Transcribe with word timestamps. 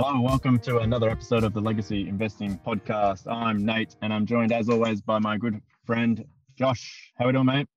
Hello 0.00 0.14
and 0.14 0.24
welcome 0.24 0.58
to 0.60 0.78
another 0.78 1.10
episode 1.10 1.44
of 1.44 1.52
the 1.52 1.60
Legacy 1.60 2.08
Investing 2.08 2.58
Podcast. 2.66 3.30
I'm 3.30 3.66
Nate 3.66 3.96
and 4.00 4.14
I'm 4.14 4.24
joined 4.24 4.50
as 4.50 4.70
always 4.70 5.02
by 5.02 5.18
my 5.18 5.36
good 5.36 5.60
friend 5.84 6.24
Josh. 6.56 7.12
How 7.18 7.26
are 7.26 7.28
we 7.28 7.32
doing, 7.34 7.44
mate? 7.44 7.68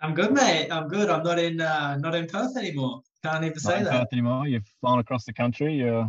I'm 0.00 0.14
good, 0.14 0.32
mate. 0.32 0.70
I'm 0.70 0.86
good. 0.86 1.10
I'm 1.10 1.24
not 1.24 1.40
in 1.40 1.60
uh, 1.60 1.96
not 1.96 2.14
in 2.14 2.28
Perth 2.28 2.56
anymore. 2.56 3.02
Can't 3.24 3.42
even 3.42 3.54
Not 3.54 3.60
say 3.60 3.78
in 3.78 3.84
that. 3.86 3.90
Perth 3.90 4.08
anymore. 4.12 4.46
You've 4.46 4.68
flown 4.80 5.00
across 5.00 5.24
the 5.24 5.32
country. 5.32 5.74
You 5.74 6.08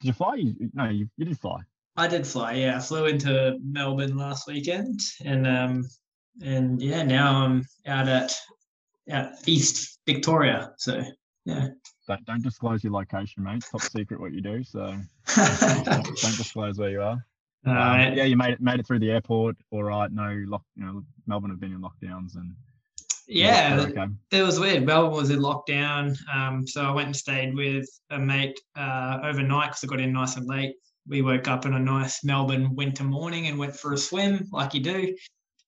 did 0.00 0.06
you 0.06 0.12
fly? 0.14 0.36
You, 0.36 0.54
no, 0.72 0.88
you, 0.88 1.10
you 1.18 1.26
did 1.26 1.38
fly. 1.38 1.60
I 1.98 2.08
did 2.08 2.26
fly. 2.26 2.52
Yeah, 2.54 2.78
I 2.78 2.80
flew 2.80 3.04
into 3.04 3.58
Melbourne 3.62 4.16
last 4.16 4.46
weekend, 4.48 5.00
and 5.22 5.46
um, 5.46 5.90
and 6.42 6.80
yeah, 6.80 7.02
now 7.02 7.44
I'm 7.44 7.66
out 7.86 8.08
at 8.08 8.34
at 9.10 9.46
East 9.46 9.98
Victoria. 10.06 10.72
So 10.78 11.02
yeah. 11.44 11.68
Don't, 12.06 12.24
don't 12.24 12.42
disclose 12.42 12.84
your 12.84 12.92
location, 12.92 13.42
mate. 13.42 13.64
Top 13.70 13.82
secret 13.82 14.20
what 14.20 14.32
you 14.32 14.40
do. 14.40 14.62
So 14.62 14.96
don't, 15.34 15.84
don't 15.84 16.36
disclose 16.36 16.78
where 16.78 16.90
you 16.90 17.02
are. 17.02 17.24
Um, 17.64 17.76
Uh, 17.76 17.96
yeah, 18.14 18.24
you 18.24 18.36
made 18.36 18.52
it 18.54 18.60
made 18.60 18.78
it 18.78 18.86
through 18.86 19.00
the 19.00 19.10
airport. 19.10 19.56
All 19.70 19.82
right. 19.82 20.10
No 20.12 20.42
lock. 20.46 20.62
You 20.76 20.84
know, 20.84 21.02
Melbourne 21.26 21.50
have 21.50 21.60
been 21.60 21.72
in 21.72 21.80
lockdowns 21.80 22.36
and 22.36 22.54
yeah, 23.28 23.74
you're 23.74 23.88
okay. 23.88 24.06
it 24.30 24.42
was 24.42 24.60
weird. 24.60 24.86
Melbourne 24.86 25.16
was 25.16 25.30
in 25.30 25.40
lockdown, 25.40 26.16
um, 26.32 26.66
so 26.66 26.82
I 26.82 26.92
went 26.92 27.06
and 27.06 27.16
stayed 27.16 27.54
with 27.54 27.88
a 28.10 28.18
mate 28.18 28.58
uh, 28.76 29.18
overnight 29.24 29.70
because 29.70 29.84
I 29.84 29.86
got 29.88 30.00
in 30.00 30.12
nice 30.12 30.36
and 30.36 30.46
late. 30.46 30.76
We 31.08 31.22
woke 31.22 31.48
up 31.48 31.66
in 31.66 31.74
a 31.74 31.78
nice 31.78 32.24
Melbourne 32.24 32.74
winter 32.74 33.04
morning 33.04 33.48
and 33.48 33.58
went 33.58 33.76
for 33.76 33.92
a 33.92 33.98
swim, 33.98 34.46
like 34.52 34.74
you 34.74 34.80
do, 34.80 35.16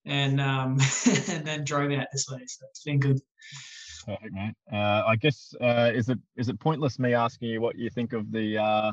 and 0.04 0.40
um, 0.40 0.78
and 1.28 1.44
then 1.44 1.64
drove 1.64 1.90
out 1.92 2.06
this 2.12 2.28
way. 2.30 2.40
So 2.46 2.66
it's 2.70 2.84
been 2.84 3.00
good. 3.00 3.20
Perfect, 4.08 4.32
mate. 4.32 4.54
Uh, 4.72 5.02
I 5.06 5.16
guess 5.16 5.54
uh, 5.60 5.90
is 5.94 6.08
it 6.08 6.18
is 6.36 6.48
it 6.48 6.58
pointless 6.58 6.98
me 6.98 7.12
asking 7.12 7.50
you 7.50 7.60
what 7.60 7.76
you 7.76 7.90
think 7.90 8.14
of 8.14 8.32
the 8.32 8.56
uh, 8.56 8.92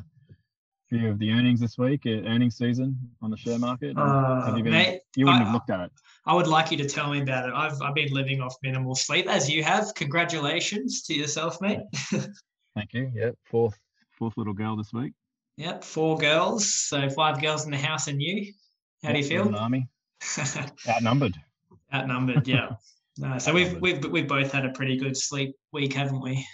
view 0.91 1.09
of 1.09 1.19
the 1.19 1.31
earnings 1.31 1.61
this 1.61 1.77
week, 1.77 2.01
uh, 2.05 2.09
earnings 2.27 2.57
season 2.57 2.97
on 3.21 3.31
the 3.31 3.37
share 3.37 3.57
market? 3.57 3.97
Uh, 3.97 4.43
Have 4.45 4.57
you 4.57 4.63
been- 4.63 4.73
mate, 4.73 4.99
you 5.15 5.25
wouldn't 5.25 5.41
I- 5.41 5.45
have 5.45 5.53
looked 5.53 5.69
at 5.69 5.79
it. 5.79 5.91
I 6.25 6.33
would 6.33 6.47
like 6.47 6.69
you 6.69 6.77
to 6.77 6.89
tell 6.89 7.09
me 7.11 7.21
about 7.21 7.47
it. 7.47 7.53
I've 7.55 7.81
I've 7.81 7.95
been 7.95 8.11
living 8.13 8.41
off 8.41 8.55
minimal 8.61 8.93
sleep 8.95 9.27
as 9.27 9.49
you 9.49 9.63
have. 9.63 9.93
Congratulations 9.95 11.03
to 11.03 11.13
yourself, 11.13 11.61
mate. 11.61 11.79
Thank 12.75 12.93
you. 12.93 13.09
Yeah, 13.15 13.31
fourth 13.45 13.77
fourth 14.11 14.35
little 14.35 14.53
girl 14.53 14.75
this 14.75 14.91
week. 14.91 15.13
Yep, 15.55 15.85
four 15.85 16.17
girls, 16.17 16.73
so 16.73 17.09
five 17.09 17.41
girls 17.41 17.63
in 17.63 17.71
the 17.71 17.77
house 17.77 18.07
and 18.07 18.21
you. 18.21 18.51
How 19.01 19.13
do 19.13 19.19
you 19.19 19.23
Yep, 19.23 19.45
an 19.45 19.51
feel? 19.53 19.55
Army 19.61 19.87
outnumbered. 20.89 21.37
Outnumbered, 21.93 22.45
yeah. 22.47 22.71
No, 23.17 23.37
so 23.37 23.53
we've 23.53 23.79
we've 23.79 24.03
we've 24.05 24.27
both 24.27 24.51
had 24.51 24.65
a 24.65 24.71
pretty 24.71 24.97
good 24.97 25.15
sleep 25.15 25.55
week, 25.71 25.93
haven't 25.93 26.21
we? 26.21 26.45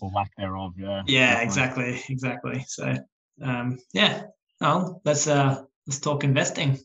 or 0.00 0.10
lack 0.10 0.30
thereof. 0.36 0.74
Yeah. 0.76 1.02
yeah, 1.06 1.44
definitely. 1.44 1.46
exactly, 1.46 2.02
exactly. 2.08 2.64
So, 2.68 2.94
um, 3.42 3.78
yeah. 3.92 4.22
Oh, 4.60 5.00
let's 5.04 5.26
uh 5.26 5.62
let's 5.86 6.00
talk 6.00 6.24
investing. 6.24 6.78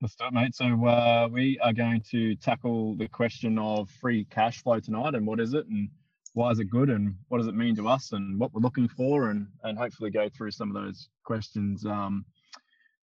Let's 0.00 0.14
do 0.14 0.26
mate. 0.30 0.54
So 0.54 0.64
uh, 0.86 1.28
we 1.30 1.58
are 1.60 1.72
going 1.72 2.02
to 2.10 2.36
tackle 2.36 2.94
the 2.96 3.08
question 3.08 3.58
of 3.58 3.90
free 4.00 4.24
cash 4.30 4.62
flow 4.62 4.78
tonight, 4.78 5.14
and 5.14 5.26
what 5.26 5.40
is 5.40 5.54
it, 5.54 5.66
and 5.66 5.88
why 6.34 6.50
is 6.50 6.60
it 6.60 6.70
good, 6.70 6.88
and 6.88 7.16
what 7.28 7.38
does 7.38 7.48
it 7.48 7.56
mean 7.56 7.74
to 7.76 7.88
us, 7.88 8.12
and 8.12 8.38
what 8.38 8.52
we're 8.54 8.60
looking 8.60 8.88
for, 8.88 9.30
and 9.30 9.48
and 9.64 9.76
hopefully 9.76 10.10
go 10.10 10.28
through 10.28 10.52
some 10.52 10.74
of 10.74 10.82
those 10.82 11.08
questions 11.24 11.84
um, 11.84 12.24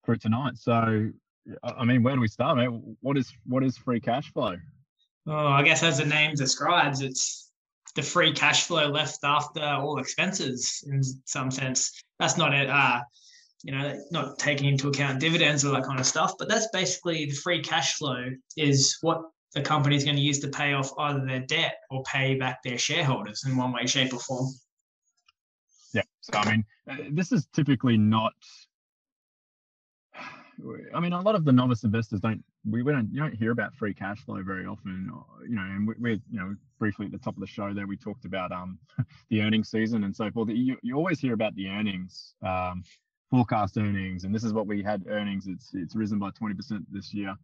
through 0.04 0.18
tonight. 0.18 0.58
So, 0.58 1.10
I 1.62 1.84
mean, 1.84 2.02
where 2.02 2.14
do 2.14 2.20
we 2.20 2.28
start, 2.28 2.56
mate? 2.56 2.70
What 3.00 3.18
is 3.18 3.32
what 3.44 3.62
is 3.62 3.76
free 3.76 4.00
cash 4.00 4.32
flow? 4.32 4.56
Oh, 5.26 5.46
I 5.46 5.62
guess 5.62 5.82
as 5.82 5.98
the 5.98 6.04
name 6.04 6.34
describes, 6.34 7.00
it's 7.00 7.50
the 7.96 8.02
free 8.02 8.32
cash 8.32 8.64
flow 8.64 8.88
left 8.88 9.18
after 9.24 9.62
all 9.62 9.98
expenses 9.98 10.84
in 10.86 11.02
some 11.24 11.50
sense. 11.50 12.02
That's 12.18 12.36
not 12.36 12.54
it. 12.54 12.68
Uh, 12.68 13.00
you 13.62 13.72
know, 13.72 13.98
not 14.10 14.38
taking 14.38 14.68
into 14.68 14.88
account 14.88 15.20
dividends 15.20 15.64
or 15.64 15.72
that 15.72 15.84
kind 15.84 15.98
of 15.98 16.06
stuff, 16.06 16.34
but 16.38 16.48
that's 16.48 16.68
basically 16.72 17.26
the 17.26 17.34
free 17.34 17.62
cash 17.62 17.94
flow 17.94 18.26
is 18.56 18.98
what 19.00 19.22
the 19.54 19.62
company 19.62 19.96
is 19.96 20.04
going 20.04 20.16
to 20.16 20.22
use 20.22 20.40
to 20.40 20.48
pay 20.48 20.74
off 20.74 20.90
either 20.98 21.24
their 21.24 21.40
debt 21.40 21.76
or 21.90 22.02
pay 22.02 22.34
back 22.34 22.62
their 22.62 22.76
shareholders 22.76 23.44
in 23.46 23.56
one 23.56 23.72
way, 23.72 23.86
shape, 23.86 24.12
or 24.12 24.18
form. 24.18 24.48
Yeah. 25.94 26.02
So 26.20 26.38
I 26.38 26.50
mean, 26.50 26.64
uh, 26.90 26.96
this 27.12 27.32
is 27.32 27.46
typically 27.54 27.96
not. 27.96 28.32
I 30.94 31.00
mean, 31.00 31.12
a 31.12 31.20
lot 31.20 31.34
of 31.34 31.44
the 31.44 31.52
novice 31.52 31.84
investors 31.84 32.20
don't. 32.20 32.42
We, 32.68 32.82
we 32.82 32.92
don't. 32.92 33.10
You 33.12 33.20
don't 33.20 33.34
hear 33.34 33.50
about 33.50 33.74
free 33.74 33.94
cash 33.94 34.20
flow 34.24 34.42
very 34.42 34.66
often. 34.66 35.10
You 35.48 35.56
know, 35.56 35.62
and 35.62 35.86
we, 35.88 35.94
we 36.00 36.10
you 36.30 36.38
know 36.40 36.54
briefly 36.78 37.06
at 37.06 37.12
the 37.12 37.18
top 37.18 37.34
of 37.36 37.40
the 37.40 37.46
show 37.46 37.72
there 37.74 37.86
we 37.86 37.96
talked 37.96 38.24
about 38.24 38.52
um 38.52 38.78
the 39.30 39.42
earnings 39.42 39.70
season 39.70 40.04
and 40.04 40.14
so 40.14 40.30
forth. 40.30 40.48
You 40.50 40.76
you 40.82 40.96
always 40.96 41.20
hear 41.20 41.34
about 41.34 41.54
the 41.56 41.68
earnings, 41.68 42.34
um, 42.42 42.84
forecast 43.30 43.76
earnings, 43.78 44.24
and 44.24 44.34
this 44.34 44.44
is 44.44 44.52
what 44.52 44.66
we 44.66 44.82
had 44.82 45.04
earnings. 45.08 45.46
It's 45.46 45.70
it's 45.74 45.96
risen 45.96 46.18
by 46.18 46.30
twenty 46.30 46.54
percent 46.54 46.84
this 46.92 47.12
year. 47.12 47.34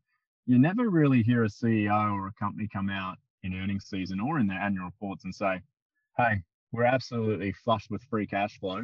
You 0.46 0.58
never 0.58 0.88
really 0.88 1.22
hear 1.22 1.44
a 1.44 1.48
CEO 1.48 2.12
or 2.14 2.28
a 2.28 2.32
company 2.32 2.68
come 2.72 2.90
out 2.90 3.18
in 3.42 3.54
earnings 3.54 3.86
season 3.86 4.20
or 4.20 4.38
in 4.38 4.46
their 4.46 4.58
annual 4.60 4.86
reports 4.86 5.24
and 5.24 5.34
say, 5.34 5.60
"Hey, 6.16 6.42
we're 6.72 6.84
absolutely 6.84 7.52
flushed 7.52 7.90
with 7.90 8.02
free 8.04 8.26
cash 8.26 8.58
flow. 8.58 8.82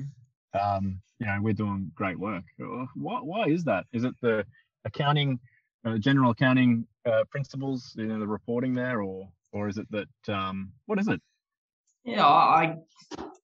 Um, 0.60 1.00
you 1.18 1.26
know, 1.26 1.38
we're 1.40 1.54
doing 1.54 1.90
great 1.94 2.18
work. 2.18 2.44
Uh, 2.60 2.86
Why, 2.94 3.20
why 3.20 3.46
is 3.46 3.64
that? 3.64 3.86
Is 3.92 4.04
it 4.04 4.14
the 4.20 4.44
accounting, 4.84 5.38
uh, 5.84 5.98
general 5.98 6.30
accounting 6.32 6.86
uh, 7.06 7.24
principles, 7.30 7.94
you 7.96 8.06
know, 8.06 8.18
the 8.18 8.26
reporting 8.26 8.74
there, 8.74 9.02
or 9.02 9.28
or 9.52 9.68
is 9.68 9.78
it 9.78 9.86
that 9.90 10.34
um, 10.34 10.72
what 10.86 10.98
is 10.98 11.08
it? 11.08 11.20
Yeah, 12.04 12.26
I 12.26 12.76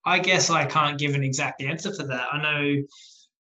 I 0.05 0.19
guess 0.19 0.51
I 0.51 0.67
can't 0.67 0.99
give 0.99 1.15
an 1.15 1.25
exact 1.25 1.63
answer 1.63 1.95
for 1.95 2.05
that. 2.05 2.29
I 2.33 2.43
know 2.43 2.83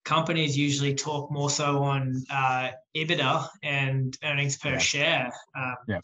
companies 0.04 0.56
usually 0.56 0.94
talk 0.94 1.30
more 1.30 1.50
so 1.50 1.82
on 1.82 2.24
uh, 2.30 2.70
EBITDA 2.96 3.48
and 3.62 4.16
earnings 4.24 4.56
per 4.58 4.70
Yeah. 4.70 4.78
share. 4.78 5.32
Um, 5.56 5.76
Yeah. 5.86 6.00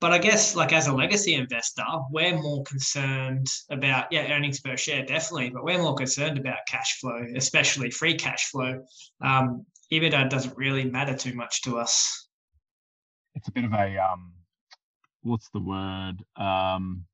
But 0.00 0.12
I 0.12 0.18
guess, 0.18 0.56
like 0.56 0.72
as 0.72 0.86
a 0.86 0.94
legacy 0.94 1.34
investor, 1.34 1.84
we're 2.10 2.36
more 2.40 2.62
concerned 2.64 3.46
about 3.70 4.10
yeah 4.10 4.32
earnings 4.32 4.60
per 4.60 4.76
share 4.76 5.04
definitely, 5.04 5.50
but 5.50 5.64
we're 5.64 5.82
more 5.82 5.94
concerned 5.94 6.38
about 6.38 6.58
cash 6.66 6.98
flow, 7.00 7.22
especially 7.36 7.90
free 7.90 8.14
cash 8.14 8.50
flow. 8.50 8.82
Um, 9.20 9.66
EBITDA 9.92 10.30
doesn't 10.30 10.56
really 10.56 10.84
matter 10.84 11.14
too 11.14 11.34
much 11.34 11.62
to 11.62 11.78
us. 11.78 12.28
It's 13.34 13.48
a 13.48 13.52
bit 13.52 13.64
of 13.64 13.72
a 13.74 13.98
um, 13.98 14.32
what's 15.22 15.50
the 15.50 15.60
word? 15.60 16.16
Um, 16.36 17.04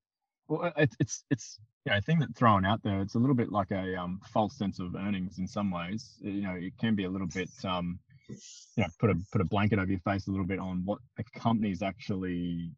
well, 0.49 0.73
it's 0.77 0.97
it's 1.01 1.25
it's 1.31 1.59
know, 1.87 1.97
a 1.97 2.01
thing 2.01 2.19
that's 2.19 2.33
thrown 2.33 2.65
out 2.65 2.83
there. 2.83 3.01
It's 3.01 3.15
a 3.15 3.19
little 3.19 3.35
bit 3.35 3.51
like 3.51 3.71
a 3.71 3.97
um, 3.97 4.21
false 4.33 4.57
sense 4.57 4.79
of 4.79 4.95
earnings 4.95 5.39
in 5.39 5.47
some 5.47 5.71
ways. 5.71 6.17
You 6.21 6.43
know, 6.43 6.55
it 6.55 6.77
can 6.79 6.95
be 6.95 7.05
a 7.05 7.11
little 7.11 7.27
bit 7.27 7.51
um, 7.65 7.99
you 8.29 8.83
know, 8.83 8.87
put 8.99 9.11
a 9.11 9.15
put 9.33 9.41
a 9.41 9.45
blanket 9.45 9.79
over 9.79 9.91
your 9.91 10.01
face 10.01 10.27
a 10.27 10.31
little 10.31 10.47
bit 10.47 10.59
on 10.59 10.83
what 10.85 10.99
a 11.19 11.25
company's 11.39 11.83
actually 11.83 12.71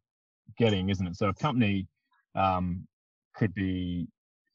getting, 0.59 0.89
isn't 0.91 1.07
it? 1.07 1.17
So 1.17 1.29
a 1.29 1.35
company 1.35 1.87
um, 2.35 2.87
could 3.35 3.55
be 3.55 4.07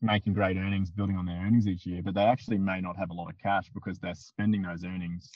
making 0.01 0.33
great 0.33 0.57
earnings, 0.57 0.91
building 0.91 1.15
on 1.17 1.25
their 1.25 1.37
earnings 1.37 1.67
each 1.67 1.85
year, 1.85 2.01
but 2.03 2.13
they 2.13 2.23
actually 2.23 2.57
may 2.57 2.81
not 2.81 2.97
have 2.97 3.09
a 3.09 3.13
lot 3.13 3.29
of 3.29 3.37
cash 3.41 3.65
because 3.73 3.97
they're 3.99 4.15
spending 4.15 4.61
those 4.61 4.83
earnings 4.83 5.31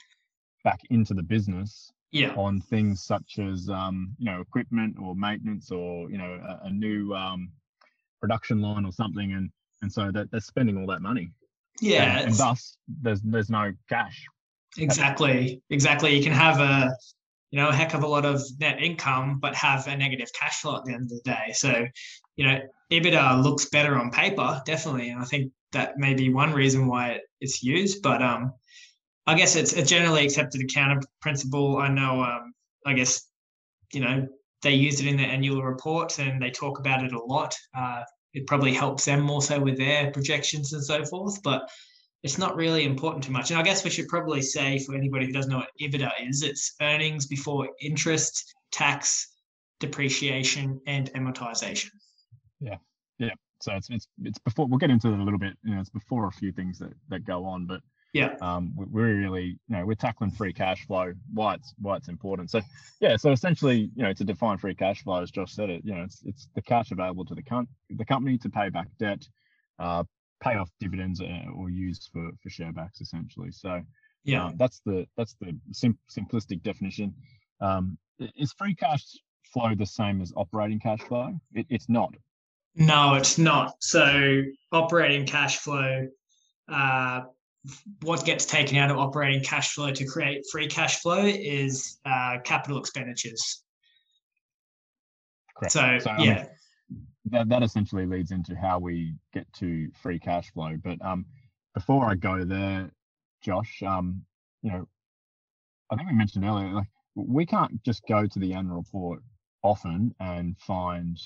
back 0.64 0.82
into 0.90 1.14
the 1.14 1.24
business 1.24 1.92
Yeah, 2.12 2.34
on 2.36 2.60
things 2.60 3.04
such 3.04 3.40
as 3.40 3.70
um, 3.70 4.14
you 4.18 4.26
know 4.26 4.42
equipment 4.42 4.98
or 5.02 5.16
maintenance 5.16 5.72
or 5.72 6.10
you 6.12 6.18
know 6.18 6.40
a, 6.64 6.68
a 6.68 6.70
new 6.70 7.14
um, 7.14 7.52
production 8.20 8.62
line 8.62 8.86
or 8.86 8.92
something, 8.92 9.32
and 9.34 9.50
and 9.82 9.92
so 9.92 10.12
they're, 10.12 10.28
they're 10.32 10.40
spending 10.42 10.78
all 10.78 10.88
that 10.88 11.02
money. 11.02 11.32
yeah. 11.82 12.20
and, 12.20 12.28
and 12.30 12.38
thus 12.38 12.78
there's 13.02 13.22
there's 13.22 13.50
no 13.50 13.72
cash. 13.90 14.26
Exactly, 14.78 15.62
exactly. 15.70 16.16
You 16.16 16.24
can 16.24 16.34
have 16.34 16.60
a 16.60 16.92
you 17.52 17.60
know 17.60 17.70
a 17.70 17.74
heck 17.74 17.94
of 17.94 18.04
a 18.04 18.08
lot 18.08 18.26
of 18.26 18.42
net 18.60 18.82
income, 18.82 19.40
but 19.40 19.56
have 19.56 19.88
a 19.88 19.96
negative 19.98 20.30
cash 20.40 20.62
flow 20.62 20.78
at 20.78 20.86
the 20.86 20.94
end 20.94 21.04
of 21.04 21.10
the 21.10 21.22
day. 21.24 21.52
So, 21.54 21.86
you 22.36 22.46
know, 22.46 22.60
EBITDA 22.92 23.44
looks 23.44 23.66
better 23.70 23.98
on 23.98 24.12
paper, 24.12 24.62
definitely, 24.66 25.10
and 25.10 25.22
I 25.22 25.26
think 25.26 25.52
that 25.72 25.98
may 25.98 26.14
be 26.14 26.30
one 26.32 26.54
reason 26.54 26.88
why 26.88 27.20
it's 27.42 27.64
used. 27.64 28.02
But 28.04 28.22
um, 28.22 28.54
I 29.28 29.36
guess 29.36 29.56
it's 29.56 29.74
a 29.74 29.84
generally 29.84 30.26
accepted 30.26 30.62
accounting 30.62 31.04
principle. 31.22 31.78
I 31.78 31.90
know, 31.90 32.24
um, 32.24 32.54
I 32.86 32.94
guess, 32.94 33.28
you 33.94 34.02
know, 34.02 34.28
they 34.62 34.74
use 34.74 35.00
it 35.02 35.08
in 35.08 35.18
their 35.18 35.28
annual 35.28 35.64
reports 35.64 36.20
and 36.20 36.42
they 36.42 36.52
talk 36.52 36.80
about 36.80 37.04
it 37.04 37.14
a 37.14 37.24
lot. 37.24 37.56
Uh, 37.78 38.04
it 38.34 38.48
probably 38.48 38.74
helps 38.74 39.06
them 39.06 39.22
more 39.22 39.42
so 39.42 39.60
with 39.60 39.78
their 39.78 40.12
projections 40.12 40.74
and 40.74 40.84
so 40.84 41.04
forth, 41.06 41.42
but 41.44 41.70
it's 42.24 42.38
not 42.38 42.56
really 42.56 42.84
important 42.86 43.24
too 43.24 43.32
much. 43.32 43.52
And 43.52 43.60
I 43.60 43.64
guess 43.64 43.84
we 43.84 43.90
should 43.90 44.08
probably 44.08 44.42
say 44.42 44.80
for 44.80 44.96
anybody 44.96 45.28
who 45.28 45.32
doesn't 45.32 45.52
know 45.52 45.58
what 45.60 45.70
EBITDA 45.80 46.12
is, 46.28 46.44
it's 46.44 46.76
earnings 46.82 47.28
before 47.28 47.70
interest, 47.82 48.54
tax, 48.72 49.36
depreciation, 49.80 50.80
and 50.88 51.12
amortization. 51.14 51.90
Yeah, 52.60 52.78
yeah. 53.20 53.34
So 53.62 53.74
it's 53.76 53.90
it's 53.90 54.08
it's 54.24 54.40
before 54.40 54.68
we'll 54.68 54.78
get 54.80 54.90
into 54.90 55.08
it 55.10 55.20
a 55.20 55.24
little 55.24 55.40
bit. 55.40 55.54
You 55.64 55.76
know, 55.76 55.82
it's 55.82 55.90
before 55.90 56.28
a 56.28 56.32
few 56.32 56.52
things 56.52 56.80
that 56.80 56.94
that 57.10 57.24
go 57.26 57.46
on, 57.46 57.66
but 57.66 57.82
Yeah. 58.14 58.36
um, 58.42 58.74
we- 58.76 58.86
we're 58.86 59.16
really 59.16 59.46
you 59.68 59.76
know 59.76 59.86
we're 59.86 59.96
tackling 59.96 60.32
free 60.32 60.54
cash 60.54 60.86
flow. 60.86 61.14
Why 61.34 61.56
it's 61.56 61.74
why 61.80 61.98
it's 61.98 62.08
important. 62.08 62.50
So 62.52 62.62
yeah, 63.00 63.16
so 63.16 63.32
essentially 63.32 63.92
you 63.96 64.04
know 64.04 64.14
to 64.14 64.24
define 64.24 64.58
free 64.58 64.76
cash 64.76 65.04
flow, 65.04 65.22
as 65.22 65.32
Josh 65.32 65.54
said 65.54 65.70
it, 65.70 65.84
you 65.86 65.94
know 65.96 66.04
it's 66.04 66.22
it's 66.26 66.48
the 66.56 66.62
cash 66.62 66.92
available 66.92 67.26
to 67.26 67.36
the 67.36 67.44
com- 67.44 67.68
the 67.90 68.06
company 68.06 68.38
to 68.40 68.50
pay 68.50 68.70
back 68.70 68.88
debt, 69.00 69.28
uh, 69.80 70.04
pay 70.40 70.56
off 70.56 70.70
dividends 70.80 71.22
uh, 71.22 71.46
or 71.56 71.70
used 71.70 72.10
for 72.14 72.30
for 72.42 72.50
share 72.50 72.72
backs 72.72 73.02
essentially. 73.02 73.52
So 73.52 73.82
Yeah. 74.24 74.46
um, 74.46 74.58
that's 74.58 74.82
the 74.86 75.08
that's 75.18 75.36
the 75.36 75.58
sim- 75.72 76.00
simplistic 76.10 76.64
definition. 76.64 77.14
Um, 77.62 77.98
is 78.20 78.54
free 78.54 78.76
cash 78.76 79.04
flow 79.52 79.74
the 79.76 79.86
same 79.86 80.22
as 80.22 80.34
operating 80.36 80.80
cash 80.80 81.02
flow? 81.02 81.40
It, 81.54 81.66
it's 81.70 81.90
not. 81.90 82.14
No, 82.76 83.16
it's 83.16 83.38
not. 83.38 83.76
So 83.80 84.44
operating 84.72 85.26
cash 85.26 85.58
flow, 85.58 86.08
uh, 86.72 87.22
what 88.02 88.24
gets 88.24 88.46
taken 88.46 88.78
out 88.78 88.92
of 88.92 88.98
operating 88.98 89.44
cash 89.44 89.74
flow 89.74 89.92
to 89.92 90.06
create 90.06 90.46
free 90.52 90.68
cash 90.68 91.00
flow 91.02 91.26
is 91.26 92.00
uh, 92.06 92.38
capital 92.44 92.78
expenditures. 92.78 93.64
Correct. 95.56 95.74
So, 95.74 95.82
I 95.82 96.18
mean, 96.18 96.28
yeah, 96.28 96.46
that 97.32 97.50
that 97.50 97.64
essentially 97.64 98.06
leads 98.06 98.32
into 98.32 98.56
how 98.56 98.80
we 98.80 99.16
get 99.34 99.52
to 99.54 99.90
free 100.02 100.20
cash 100.20 100.52
flow. 100.52 100.76
But 100.84 101.04
um, 101.04 101.26
before 101.74 102.10
I 102.10 102.16
go 102.16 102.44
there, 102.44 102.90
Josh, 103.42 103.82
um, 103.84 104.24
you 104.62 104.72
know, 104.72 104.88
I 105.92 105.96
think 105.96 106.10
we 106.10 106.16
mentioned 106.16 106.46
earlier, 106.46 106.74
like 106.74 106.88
we 107.16 107.46
can't 107.46 107.82
just 107.84 108.04
go 108.08 108.26
to 108.26 108.40
the 108.40 108.54
annual 108.54 108.78
report 108.78 109.22
often 109.64 110.14
and 110.20 110.58
find 110.60 111.18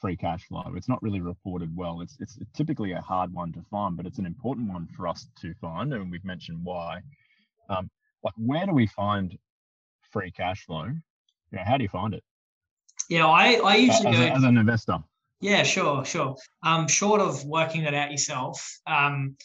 free 0.00 0.16
cash 0.16 0.44
flow. 0.44 0.72
It's 0.76 0.88
not 0.88 1.02
really 1.02 1.20
reported 1.20 1.74
well. 1.76 2.00
It's 2.00 2.16
it's 2.20 2.38
typically 2.54 2.92
a 2.92 3.00
hard 3.00 3.32
one 3.32 3.52
to 3.52 3.62
find, 3.70 3.96
but 3.96 4.06
it's 4.06 4.18
an 4.18 4.26
important 4.26 4.68
one 4.68 4.88
for 4.96 5.08
us 5.08 5.26
to 5.40 5.54
find, 5.60 5.92
and 5.92 6.10
we've 6.10 6.24
mentioned 6.24 6.60
why. 6.62 7.00
Um, 7.68 7.90
like 8.22 8.34
where 8.36 8.66
do 8.66 8.72
we 8.72 8.86
find 8.86 9.36
free 10.10 10.30
cash 10.30 10.64
flow? 10.66 10.84
You 10.84 11.58
know, 11.58 11.64
how 11.64 11.76
do 11.76 11.82
you 11.82 11.88
find 11.88 12.14
it 12.14 12.24
yeah. 13.08 13.26
I, 13.26 13.54
I 13.64 13.76
usually 13.76 14.16
as, 14.16 14.16
go. 14.16 14.36
as 14.36 14.44
an 14.44 14.56
investor? 14.56 14.98
Yeah, 15.44 15.62
sure, 15.62 16.06
sure. 16.06 16.34
Um, 16.62 16.88
short 16.88 17.20
of 17.20 17.44
working 17.44 17.84
that 17.84 17.92
out 17.92 18.10
yourself, 18.10 18.80
um, 18.86 19.36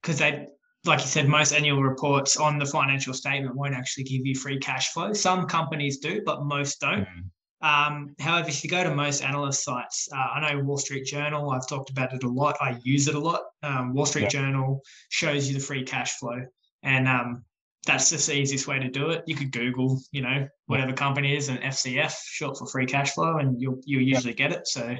because 0.00 0.18
they, 0.18 0.46
like 0.86 1.00
you 1.00 1.06
said, 1.08 1.28
most 1.28 1.52
annual 1.52 1.82
reports 1.82 2.38
on 2.38 2.58
the 2.58 2.64
financial 2.64 3.12
statement 3.12 3.54
won't 3.54 3.74
actually 3.74 4.04
give 4.04 4.24
you 4.24 4.34
free 4.34 4.58
cash 4.58 4.92
flow. 4.94 5.12
Some 5.12 5.46
companies 5.46 5.98
do, 5.98 6.22
but 6.24 6.44
most 6.44 6.80
don't. 6.80 7.06
Mm, 7.06 7.30
Um, 7.60 8.14
however, 8.18 8.48
if 8.48 8.64
you 8.64 8.70
go 8.70 8.82
to 8.82 8.94
most 8.94 9.22
analyst 9.22 9.62
sites, 9.62 10.08
uh, 10.10 10.16
I 10.16 10.40
know 10.40 10.62
Wall 10.64 10.78
Street 10.78 11.04
Journal, 11.04 11.50
I've 11.50 11.68
talked 11.68 11.90
about 11.90 12.14
it 12.14 12.22
a 12.24 12.28
lot. 12.28 12.56
I 12.62 12.78
use 12.82 13.06
it 13.06 13.14
a 13.14 13.18
lot. 13.18 13.42
Um, 13.62 13.92
Wall 13.92 14.06
Street 14.06 14.22
Yeah. 14.32 14.40
Journal 14.40 14.80
shows 15.10 15.48
you 15.48 15.54
the 15.54 15.60
free 15.60 15.84
cash 15.84 16.12
flow. 16.18 16.40
And 16.82 17.06
um, 17.06 17.44
that's 17.86 18.08
just 18.08 18.26
the 18.28 18.34
easiest 18.38 18.66
way 18.66 18.78
to 18.78 18.88
do 18.88 19.10
it. 19.10 19.22
You 19.26 19.34
could 19.34 19.52
Google, 19.52 20.00
you 20.12 20.22
know, 20.22 20.48
whatever 20.66 20.94
company 20.94 21.36
is 21.36 21.48
and 21.50 21.58
FCF, 21.60 22.14
short 22.24 22.56
for 22.56 22.66
free 22.68 22.86
cash 22.86 23.10
flow, 23.12 23.36
and 23.36 23.60
you'll 23.60 23.80
you'll 23.84 24.02
usually 24.02 24.34
get 24.34 24.52
it. 24.52 24.66
So 24.66 24.96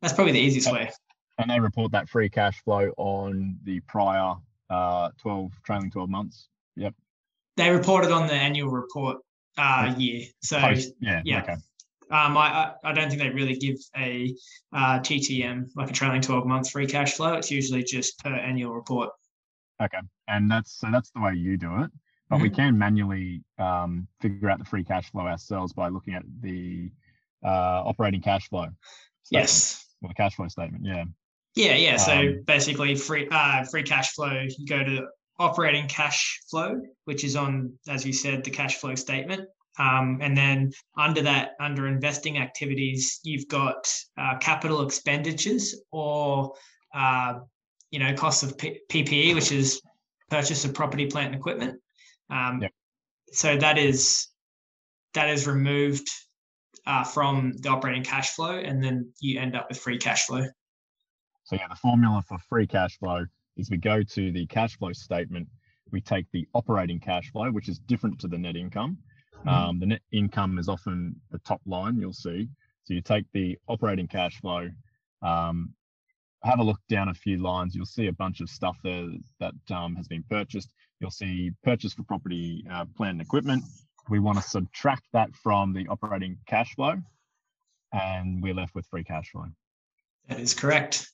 that's 0.00 0.14
probably 0.14 0.32
the 0.32 0.40
easiest 0.40 0.66
Yeah. 0.68 0.72
way. 0.74 0.90
and 1.38 1.50
they 1.50 1.60
report 1.60 1.92
that 1.92 2.08
free 2.08 2.28
cash 2.28 2.60
flow 2.64 2.90
on 2.96 3.58
the 3.64 3.80
prior 3.80 4.34
uh, 4.70 5.10
12 5.18 5.52
trailing 5.64 5.90
12 5.90 6.08
months 6.10 6.48
Yep. 6.76 6.94
They 7.56 7.70
reported 7.70 8.12
on 8.12 8.26
the 8.28 8.34
annual 8.34 8.70
report 8.70 9.18
uh, 9.56 9.94
year. 9.98 10.26
So 10.42 10.60
post 10.60 10.92
yeah, 11.00 11.22
yeah. 11.24 11.42
okay 11.42 11.54
Um, 12.10 12.36
I, 12.36 12.74
I 12.84 12.92
don't 12.92 13.08
think 13.10 13.20
they 13.20 13.30
really 13.30 13.56
give 13.56 13.76
a 13.96 14.34
uh, 14.72 14.98
TTM 15.00 15.70
like 15.74 15.90
a 15.90 15.92
trailing 15.92 16.20
twelve 16.22 16.46
month 16.46 16.70
free 16.70 16.86
cash 16.86 17.14
flow. 17.14 17.34
It's 17.34 17.50
usually 17.50 17.82
just 17.82 18.18
per 18.20 18.32
annual 18.34 18.72
report. 18.74 19.10
okay 19.82 19.98
and 20.28 20.50
that's 20.50 20.72
so 20.78 20.88
that's 20.92 21.10
the 21.10 21.20
way 21.20 21.34
you 21.34 21.56
do 21.56 21.82
it 21.82 21.90
but 22.30 22.40
we 22.40 22.50
Mhm. 22.50 22.54
can 22.56 22.78
manually 22.78 23.42
um, 23.58 24.06
figure 24.20 24.50
out 24.50 24.58
the 24.58 24.64
free 24.64 24.84
cash 24.84 25.10
flow 25.10 25.26
ourselves 25.26 25.72
by 25.72 25.88
looking 25.88 26.14
at 26.14 26.24
the 26.40 26.90
uh, 27.44 27.82
operating 27.90 28.20
cash 28.20 28.48
flow 28.48 28.66
statement, 29.22 29.48
Yes. 29.48 29.84
The 30.02 30.14
cash 30.14 30.34
flow 30.36 30.48
statement 30.48 30.84
yeah 30.84 31.04
Yeah, 31.54 31.74
yeah. 31.74 31.96
So 31.96 32.12
Um, 32.12 32.42
basically, 32.46 32.94
free 32.94 33.26
uh, 33.30 33.64
free 33.64 33.82
cash 33.82 34.12
flow. 34.14 34.46
You 34.58 34.66
go 34.66 34.84
to 34.84 35.08
operating 35.38 35.88
cash 35.88 36.40
flow, 36.50 36.80
which 37.04 37.24
is 37.24 37.34
on, 37.36 37.72
as 37.88 38.04
you 38.06 38.12
said, 38.12 38.44
the 38.44 38.50
cash 38.50 38.76
flow 38.76 38.94
statement. 38.94 39.48
Um, 39.78 40.18
and 40.20 40.36
then 40.36 40.72
under 40.96 41.22
that, 41.22 41.52
under 41.60 41.86
investing 41.86 42.38
activities, 42.38 43.20
you've 43.22 43.48
got 43.48 43.88
uh, 44.16 44.36
capital 44.38 44.82
expenditures 44.86 45.74
or 45.90 46.54
uh, 46.94 47.34
you 47.90 47.98
know 47.98 48.14
costs 48.14 48.42
of 48.42 48.56
P- 48.58 48.80
PPE, 48.90 49.34
which 49.34 49.50
is 49.50 49.80
purchase 50.30 50.64
of 50.64 50.74
property, 50.74 51.06
plant, 51.06 51.28
and 51.32 51.36
equipment. 51.36 51.80
Um, 52.30 52.60
Yep. 52.62 52.72
So 53.32 53.56
that 53.56 53.78
is 53.78 54.28
that 55.14 55.28
is 55.30 55.46
removed 55.46 56.08
uh, 56.88 57.04
from 57.04 57.52
the 57.60 57.68
operating 57.68 58.02
cash 58.02 58.30
flow, 58.30 58.58
and 58.58 58.82
then 58.82 59.12
you 59.20 59.38
end 59.38 59.54
up 59.54 59.68
with 59.68 59.78
free 59.78 59.98
cash 59.98 60.26
flow. 60.26 60.44
so 61.44 61.54
yeah 61.54 61.68
the 61.68 61.76
formula 61.76 62.22
for 62.26 62.38
free 62.48 62.66
cash 62.66 62.98
flow 62.98 63.24
is 63.56 63.70
we 63.70 63.76
go 63.76 64.02
to 64.02 64.32
the 64.32 64.46
cash 64.46 64.76
flow 64.76 64.92
statement 64.92 65.46
we 65.92 66.00
take 66.00 66.26
the 66.32 66.46
operating 66.54 66.98
cash 67.00 67.30
flow 67.30 67.50
which 67.50 67.68
is 67.68 67.78
different 67.78 68.18
to 68.18 68.28
the 68.28 68.36
net 68.36 68.56
income 68.56 68.98
Mm-hmm. 69.40 69.48
Um, 69.48 69.78
the 69.78 69.86
net 69.86 70.02
income 70.12 70.58
is 70.58 70.68
often 70.68 71.16
the 71.30 71.38
top 71.38 71.60
line 71.66 71.96
you'll 71.98 72.12
see. 72.12 72.48
So 72.84 72.94
you 72.94 73.00
take 73.00 73.26
the 73.32 73.58
operating 73.68 74.08
cash 74.08 74.40
flow, 74.40 74.68
um, 75.22 75.74
have 76.42 76.58
a 76.58 76.62
look 76.62 76.80
down 76.88 77.08
a 77.08 77.14
few 77.14 77.38
lines. 77.38 77.74
You'll 77.74 77.86
see 77.86 78.06
a 78.06 78.12
bunch 78.12 78.40
of 78.40 78.48
stuff 78.48 78.76
there 78.82 79.06
that 79.40 79.54
um, 79.70 79.94
has 79.96 80.08
been 80.08 80.24
purchased. 80.28 80.72
You'll 81.00 81.10
see 81.10 81.52
purchase 81.62 81.92
for 81.92 82.02
property, 82.04 82.64
uh, 82.70 82.86
plant 82.96 83.12
and 83.12 83.20
equipment. 83.20 83.64
We 84.08 84.18
want 84.18 84.38
to 84.38 84.42
subtract 84.42 85.04
that 85.12 85.34
from 85.34 85.72
the 85.72 85.86
operating 85.88 86.38
cash 86.46 86.74
flow, 86.74 86.96
and 87.92 88.42
we're 88.42 88.54
left 88.54 88.74
with 88.74 88.86
free 88.86 89.04
cash 89.04 89.30
flow. 89.30 89.46
That 90.28 90.40
is 90.40 90.54
correct. 90.54 91.08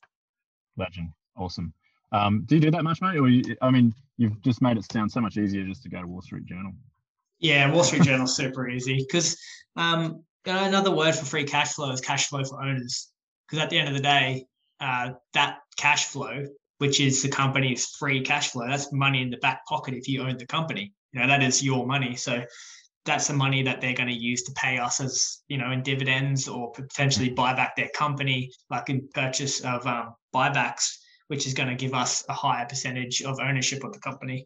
Legend, 0.77 1.09
awesome. 1.37 1.73
Um, 2.11 2.43
do 2.45 2.55
you 2.55 2.61
do 2.61 2.71
that 2.71 2.83
much, 2.83 3.01
mate? 3.01 3.17
Or 3.17 3.27
you, 3.27 3.55
I 3.61 3.71
mean, 3.71 3.93
you've 4.17 4.41
just 4.41 4.61
made 4.61 4.77
it 4.77 4.89
sound 4.91 5.11
so 5.11 5.21
much 5.21 5.37
easier 5.37 5.65
just 5.65 5.83
to 5.83 5.89
go 5.89 6.01
to 6.01 6.07
Wall 6.07 6.21
Street 6.21 6.45
Journal. 6.45 6.73
Yeah, 7.39 7.71
Wall 7.71 7.83
Street 7.83 8.03
Journal 8.03 8.25
is 8.25 8.35
super 8.37 8.69
easy 8.69 8.97
because 8.97 9.37
um, 9.75 10.23
another 10.45 10.91
word 10.91 11.15
for 11.15 11.25
free 11.25 11.43
cash 11.43 11.73
flow 11.73 11.91
is 11.91 12.01
cash 12.01 12.27
flow 12.27 12.43
for 12.43 12.61
owners. 12.61 13.09
Because 13.47 13.63
at 13.63 13.69
the 13.69 13.77
end 13.77 13.87
of 13.87 13.93
the 13.93 14.01
day, 14.01 14.45
uh, 14.79 15.11
that 15.33 15.59
cash 15.77 16.05
flow, 16.05 16.45
which 16.79 16.99
is 16.99 17.21
the 17.21 17.29
company's 17.29 17.85
free 17.85 18.21
cash 18.21 18.51
flow, 18.51 18.67
that's 18.67 18.91
money 18.91 19.21
in 19.21 19.29
the 19.29 19.37
back 19.37 19.65
pocket 19.65 19.93
if 19.93 20.07
you 20.07 20.23
own 20.23 20.37
the 20.37 20.47
company. 20.47 20.93
You 21.11 21.21
know, 21.21 21.27
that 21.27 21.43
is 21.43 21.63
your 21.63 21.85
money. 21.85 22.15
So 22.15 22.43
that's 23.05 23.27
the 23.27 23.33
money 23.33 23.61
that 23.63 23.81
they're 23.81 23.93
going 23.93 24.09
to 24.09 24.15
use 24.15 24.41
to 24.43 24.51
pay 24.53 24.77
us 24.79 24.99
as, 24.99 25.43
you 25.47 25.57
know, 25.57 25.71
in 25.71 25.83
dividends 25.83 26.47
or 26.47 26.71
potentially 26.71 27.29
buy 27.29 27.53
back 27.53 27.75
their 27.75 27.89
company, 27.89 28.51
like 28.69 28.89
in 28.89 29.07
purchase 29.13 29.61
of 29.61 29.85
um, 29.85 30.15
buybacks, 30.33 30.97
which 31.27 31.45
is 31.45 31.53
going 31.53 31.69
to 31.69 31.75
give 31.75 31.93
us 31.93 32.25
a 32.29 32.33
higher 32.33 32.65
percentage 32.65 33.21
of 33.21 33.39
ownership 33.39 33.83
of 33.83 33.93
the 33.93 33.99
company. 33.99 34.45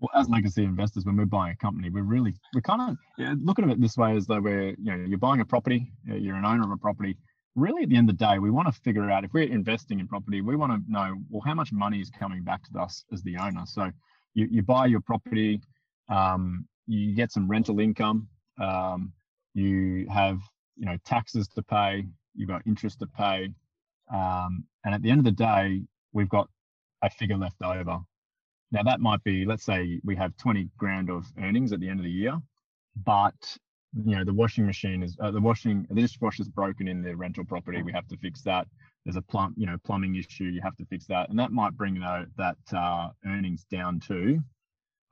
well, 0.00 0.10
as 0.20 0.28
legacy 0.28 0.64
investors, 0.64 1.04
when 1.06 1.16
we're 1.16 1.24
buying 1.24 1.52
a 1.52 1.56
company, 1.56 1.88
we're 1.88 2.02
really 2.02 2.34
we're 2.54 2.60
kind 2.60 2.82
of 2.82 2.96
yeah, 3.18 3.34
looking 3.42 3.64
at 3.64 3.70
it 3.70 3.80
this 3.80 3.96
way 3.96 4.16
as 4.16 4.26
though 4.26 4.40
we're 4.40 4.70
you 4.70 4.76
know 4.84 5.04
you're 5.06 5.18
buying 5.18 5.40
a 5.40 5.44
property, 5.44 5.90
you're 6.06 6.36
an 6.36 6.44
owner 6.44 6.64
of 6.64 6.70
a 6.70 6.76
property. 6.76 7.16
Really, 7.56 7.84
at 7.84 7.88
the 7.88 7.96
end 7.96 8.10
of 8.10 8.18
the 8.18 8.24
day, 8.24 8.38
we 8.40 8.50
want 8.50 8.66
to 8.66 8.80
figure 8.80 9.08
out 9.10 9.24
if 9.24 9.32
we're 9.32 9.48
investing 9.48 10.00
in 10.00 10.08
property, 10.08 10.40
we 10.40 10.56
want 10.56 10.72
to 10.72 10.92
know 10.92 11.14
well 11.30 11.42
how 11.46 11.54
much 11.54 11.72
money 11.72 12.00
is 12.00 12.10
coming 12.10 12.42
back 12.42 12.62
to 12.64 12.80
us 12.80 13.04
as 13.12 13.22
the 13.22 13.36
owner. 13.36 13.62
So 13.64 13.90
you 14.34 14.48
you 14.50 14.62
buy 14.62 14.86
your 14.86 15.00
property, 15.00 15.60
um, 16.08 16.66
you 16.86 17.14
get 17.14 17.32
some 17.32 17.48
rental 17.48 17.80
income, 17.80 18.28
um, 18.60 19.12
you 19.54 20.06
have 20.12 20.40
you 20.76 20.86
know 20.86 20.96
taxes 21.04 21.48
to 21.48 21.62
pay, 21.62 22.04
you've 22.34 22.48
got 22.48 22.62
interest 22.66 23.00
to 23.00 23.06
pay, 23.06 23.50
um, 24.12 24.64
and 24.84 24.94
at 24.94 25.02
the 25.02 25.10
end 25.10 25.20
of 25.20 25.24
the 25.24 25.32
day, 25.32 25.82
we've 26.12 26.28
got 26.28 26.48
a 27.02 27.10
figure 27.10 27.36
left 27.38 27.62
over. 27.62 27.98
Now 28.72 28.82
that 28.84 29.00
might 29.00 29.24
be, 29.24 29.44
let's 29.46 29.64
say 29.64 30.00
we 30.04 30.16
have 30.16 30.36
20 30.38 30.68
grand 30.78 31.10
of 31.10 31.26
earnings 31.40 31.72
at 31.72 31.80
the 31.80 31.88
end 31.88 32.00
of 32.00 32.04
the 32.04 32.10
year, 32.12 32.38
but 33.04 33.58
you 34.04 34.16
know 34.16 34.24
the 34.24 34.34
washing 34.34 34.66
machine 34.66 35.02
is 35.02 35.16
uh, 35.20 35.30
the 35.30 35.40
washing 35.40 35.86
the 35.90 36.00
dishwasher's 36.02 36.48
broken 36.48 36.88
in 36.88 37.02
the 37.02 37.16
rental 37.16 37.44
property. 37.44 37.82
We 37.82 37.92
have 37.92 38.08
to 38.08 38.16
fix 38.18 38.42
that. 38.42 38.66
There's 39.04 39.16
a 39.16 39.22
plumb 39.22 39.54
you 39.56 39.66
know 39.66 39.76
plumbing 39.84 40.16
issue. 40.16 40.44
You 40.44 40.60
have 40.62 40.76
to 40.76 40.86
fix 40.86 41.06
that, 41.08 41.30
and 41.30 41.38
that 41.38 41.52
might 41.52 41.76
bring 41.76 42.00
that 42.00 42.26
that 42.38 42.58
uh, 42.76 43.10
earnings 43.26 43.64
down 43.70 44.00
to 44.08 44.40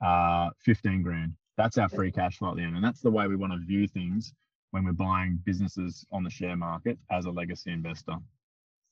uh, 0.05 0.51
15 0.65 1.03
grand. 1.03 1.35
That's 1.57 1.79
our 1.79 1.89
free 1.89 2.11
cash 2.11 2.39
flow 2.39 2.51
at 2.51 2.57
the 2.57 2.63
end, 2.63 2.77
and 2.77 2.85
that's 2.85 3.01
the 3.01 3.11
way 3.11 3.27
we 3.27 3.37
want 3.37 3.53
to 3.53 3.59
view 3.59 3.87
things 3.87 4.33
when 4.71 4.85
we're 4.85 4.93
buying 4.93 5.39
businesses 5.45 6.05
on 6.11 6.25
the 6.25 6.31
share 6.31 6.57
market 6.57 6.99
as 7.11 7.27
a 7.27 7.31
legacy 7.31 7.73
investor. 7.73 8.17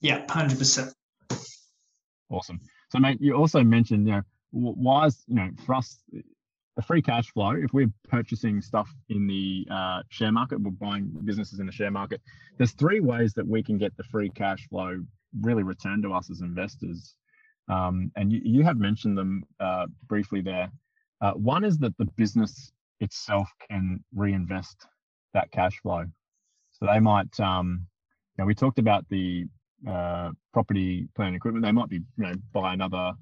Yeah, 0.00 0.24
100%. 0.26 0.92
Awesome. 2.30 2.60
So, 2.90 2.98
mate, 2.98 3.18
you 3.20 3.34
also 3.34 3.62
mentioned, 3.64 4.06
you 4.06 4.12
know, 4.12 4.22
why 4.50 5.06
is, 5.06 5.24
you 5.26 5.36
know, 5.36 5.50
for 5.64 5.74
us, 5.74 5.98
the 6.76 6.82
free 6.82 7.02
cash 7.02 7.30
flow, 7.32 7.50
if 7.50 7.72
we're 7.72 7.90
purchasing 8.08 8.60
stuff 8.60 8.88
in 9.08 9.26
the 9.26 9.66
uh, 9.70 10.02
share 10.08 10.32
market, 10.32 10.60
we're 10.60 10.70
buying 10.70 11.10
businesses 11.24 11.60
in 11.60 11.66
the 11.66 11.72
share 11.72 11.90
market, 11.90 12.20
there's 12.56 12.72
three 12.72 13.00
ways 13.00 13.34
that 13.34 13.46
we 13.46 13.62
can 13.62 13.78
get 13.78 13.96
the 13.96 14.04
free 14.04 14.30
cash 14.30 14.68
flow 14.68 15.02
really 15.40 15.62
returned 15.62 16.02
to 16.02 16.12
us 16.12 16.30
as 16.30 16.40
investors. 16.40 17.14
Um, 17.68 18.10
and 18.16 18.32
you, 18.32 18.40
you 18.42 18.62
have 18.64 18.78
mentioned 18.78 19.16
them 19.16 19.44
uh, 19.60 19.86
briefly 20.06 20.40
there. 20.40 20.70
Uh, 21.20 21.32
one 21.32 21.64
is 21.64 21.78
that 21.78 21.96
the 21.98 22.06
business 22.16 22.72
itself 23.00 23.48
can 23.68 24.02
reinvest 24.14 24.86
that 25.34 25.50
cash 25.50 25.78
flow. 25.82 26.04
So 26.72 26.86
they 26.86 27.00
might, 27.00 27.38
um, 27.40 27.86
you 28.36 28.42
know, 28.42 28.46
we 28.46 28.54
talked 28.54 28.78
about 28.78 29.04
the 29.10 29.46
uh, 29.88 30.30
property, 30.52 31.08
plant, 31.14 31.36
equipment. 31.36 31.64
They 31.64 31.72
might 31.72 31.88
be, 31.88 31.96
you 31.96 32.24
know, 32.24 32.34
buy 32.52 32.74
another 32.74 33.12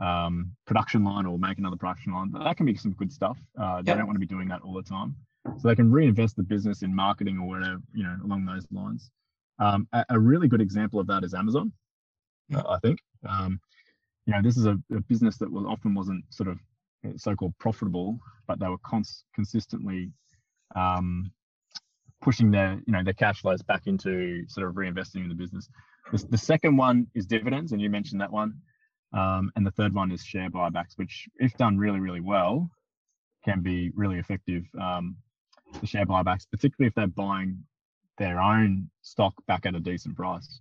um, 0.00 0.52
production 0.66 1.04
line 1.04 1.26
or 1.26 1.38
make 1.38 1.58
another 1.58 1.76
production 1.76 2.12
line. 2.12 2.32
That 2.32 2.56
can 2.56 2.66
be 2.66 2.74
some 2.74 2.92
good 2.92 3.12
stuff. 3.12 3.38
Uh, 3.60 3.76
yep. 3.76 3.84
They 3.84 3.94
don't 3.94 4.06
want 4.06 4.16
to 4.16 4.20
be 4.20 4.26
doing 4.26 4.48
that 4.48 4.62
all 4.62 4.74
the 4.74 4.82
time, 4.82 5.14
so 5.58 5.68
they 5.68 5.74
can 5.74 5.90
reinvest 5.90 6.36
the 6.36 6.42
business 6.42 6.82
in 6.82 6.94
marketing 6.94 7.38
or 7.38 7.48
whatever, 7.48 7.80
you 7.92 8.04
know, 8.04 8.16
along 8.24 8.46
those 8.46 8.66
lines. 8.70 9.10
Um, 9.58 9.86
a, 9.92 10.04
a, 10.10 10.18
really 10.18 10.48
good 10.48 10.62
example 10.62 11.00
of 11.00 11.06
that 11.08 11.22
is 11.22 11.34
Amazon. 11.34 11.72
I 12.54 12.78
think. 12.82 12.98
Um, 13.28 13.60
you 14.26 14.32
know, 14.32 14.40
this 14.42 14.56
is 14.56 14.66
a, 14.66 14.78
a, 14.94 15.00
business 15.00 15.36
that 15.38 15.50
was 15.50 15.64
often 15.66 15.94
wasn't 15.94 16.24
sort 16.30 16.48
of 16.48 16.58
so-called 17.16 17.54
profitable, 17.58 18.18
but 18.46 18.58
they 18.58 18.68
were 18.68 18.78
cons- 18.78 19.24
consistently 19.34 20.10
um, 20.76 21.30
pushing 22.20 22.50
their 22.50 22.80
you 22.86 22.92
know 22.92 23.02
their 23.02 23.14
cash 23.14 23.40
flows 23.40 23.62
back 23.62 23.86
into 23.86 24.44
sort 24.48 24.68
of 24.68 24.74
reinvesting 24.74 25.22
in 25.22 25.28
the 25.28 25.34
business. 25.34 25.68
The, 26.12 26.26
the 26.30 26.38
second 26.38 26.76
one 26.76 27.06
is 27.14 27.26
dividends, 27.26 27.72
and 27.72 27.80
you 27.80 27.90
mentioned 27.90 28.20
that 28.20 28.32
one. 28.32 28.54
Um, 29.12 29.50
and 29.56 29.66
the 29.66 29.72
third 29.72 29.92
one 29.92 30.12
is 30.12 30.22
share 30.22 30.50
buybacks, 30.50 30.96
which, 30.96 31.28
if 31.36 31.56
done 31.56 31.76
really, 31.76 31.98
really 31.98 32.20
well, 32.20 32.70
can 33.44 33.60
be 33.60 33.90
really 33.94 34.18
effective. 34.18 34.64
Um, 34.80 35.16
the 35.80 35.86
share 35.86 36.06
buybacks, 36.06 36.46
particularly 36.50 36.88
if 36.88 36.94
they're 36.94 37.06
buying 37.08 37.58
their 38.18 38.40
own 38.40 38.88
stock 39.02 39.34
back 39.46 39.66
at 39.66 39.74
a 39.74 39.80
decent 39.80 40.16
price. 40.16 40.60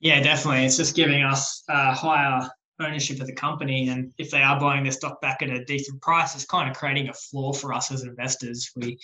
Yeah, 0.00 0.20
definitely. 0.20 0.64
It's 0.64 0.76
just 0.76 0.94
giving 0.94 1.22
us 1.22 1.64
a 1.68 1.92
higher 1.94 2.48
ownership 2.80 3.20
of 3.20 3.26
the 3.26 3.34
company. 3.34 3.88
And 3.88 4.12
if 4.18 4.30
they 4.30 4.42
are 4.42 4.60
buying 4.60 4.82
their 4.82 4.92
stock 4.92 5.20
back 5.20 5.42
at 5.42 5.50
a 5.50 5.64
decent 5.64 6.00
price, 6.02 6.34
it's 6.34 6.44
kind 6.44 6.70
of 6.70 6.76
creating 6.76 7.08
a 7.08 7.14
floor 7.14 7.54
for 7.54 7.72
us 7.72 7.90
as 7.90 8.02
investors. 8.02 8.70
We 8.76 8.98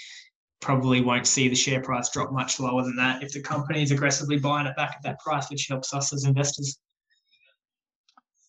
probably 0.61 1.01
won't 1.01 1.27
see 1.27 1.49
the 1.49 1.55
share 1.55 1.81
price 1.81 2.11
drop 2.11 2.33
much 2.33 2.61
lower 2.61 2.83
than 2.83 2.97
that 2.97 3.23
if 3.23 3.33
the 3.33 3.41
company 3.41 3.83
is 3.83 3.91
aggressively 3.91 4.39
buying 4.39 4.67
it 4.67 4.77
back 4.77 4.95
at 4.97 5.03
that 5.03 5.19
price, 5.21 5.51
which 5.51 5.67
helps 5.69 5.93
us 5.93 6.13
as 6.13 6.25
investors. 6.25 6.79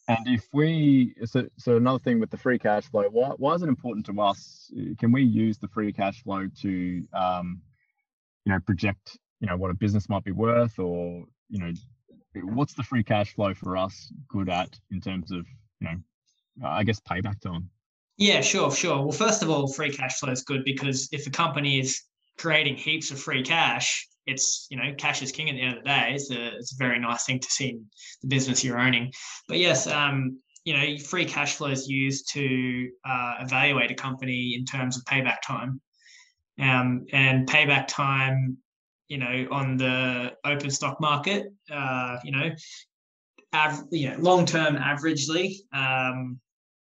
And 0.10 0.28
if 0.28 0.46
we, 0.52 1.16
so, 1.24 1.48
so 1.58 1.78
another 1.78 2.00
thing 2.00 2.20
with 2.20 2.30
the 2.30 2.38
free 2.38 2.60
cash 2.60 2.84
flow, 2.84 3.04
why, 3.10 3.30
why 3.38 3.54
is 3.54 3.64
it 3.64 3.70
important 3.70 4.06
to 4.08 4.22
us? 4.22 4.70
Can 5.00 5.14
we 5.14 5.24
use 5.24 5.58
the 5.58 5.70
free 5.70 5.94
cash 5.94 6.22
flow 6.24 6.50
to, 6.62 7.04
um, 7.14 7.62
you 8.46 8.52
know, 8.52 8.60
project, 8.60 9.18
you 9.40 9.48
know, 9.48 9.56
what 9.56 9.72
a 9.72 9.74
business 9.74 10.10
might 10.10 10.26
be 10.26 10.34
worth 10.34 10.78
or, 10.78 11.24
you 11.50 11.60
know, 11.60 11.72
what's 12.36 12.74
the 12.74 12.84
free 12.84 13.04
cash 13.04 13.34
flow 13.34 13.54
for 13.54 13.78
us 13.78 14.12
good 14.28 14.50
at 14.50 14.80
in 14.92 15.02
terms 15.02 15.32
of, 15.32 15.46
you 15.80 15.88
know, 15.90 16.68
I 16.68 16.84
guess 16.84 17.00
payback 17.00 17.42
time? 17.42 17.70
Yeah, 18.18 18.42
sure, 18.42 18.72
sure. 18.72 19.02
Well, 19.02 19.12
first 19.12 19.42
of 19.42 19.50
all, 19.50 19.72
free 19.72 19.92
cash 19.92 20.20
flow 20.20 20.32
is 20.32 20.44
good 20.44 20.64
because 20.64 21.10
if 21.12 21.26
a 21.26 21.32
company 21.32 21.80
is 21.80 22.02
creating 22.38 22.76
heaps 22.76 23.12
of 23.12 23.20
free 23.20 23.44
cash, 23.44 24.08
it's 24.26 24.68
you 24.70 24.78
know 24.78 24.94
cash 24.98 25.22
is 25.22 25.32
king 25.32 25.50
at 25.50 25.56
the 25.56 25.62
end 25.62 25.78
of 25.78 25.84
the 25.84 25.90
day. 25.90 26.12
It's 26.14 26.32
a 26.32 26.56
it's 26.56 26.74
a 26.74 26.78
very 26.78 27.00
nice 27.00 27.26
thing 27.26 27.40
to 27.40 27.50
see 27.50 27.70
in 27.70 27.86
the 28.22 28.28
business 28.28 28.64
you're 28.64 28.80
owning. 28.80 29.12
But 29.48 29.58
yes, 29.58 29.88
um, 29.88 30.40
you 30.64 30.74
know, 30.74 30.98
free 30.98 31.26
cash 31.26 31.56
flow 31.56 31.70
is 31.70 31.88
used 31.88 32.32
to 32.34 32.90
uh, 33.06 33.36
evaluate 33.42 33.92
a 33.92 33.96
company 33.96 34.56
in 34.56 34.66
terms 34.66 34.98
of 34.98 35.04
payback 35.04 35.42
time. 35.46 35.82
Um, 36.60 37.06
and 37.12 37.48
payback 37.48 37.88
time, 37.88 38.58
you 39.08 39.18
know, 39.18 39.48
on 39.52 39.78
the 39.78 40.34
open 40.46 40.72
stock 40.72 41.00
market, 41.00 41.54
uh, 41.72 42.18
you 42.24 42.32
know, 42.32 42.52
av- 43.54 43.86
you 43.92 44.10
know, 44.10 44.18
long 44.20 44.46
term 44.46 44.76
averagely, 44.76 45.56
um, 45.74 46.40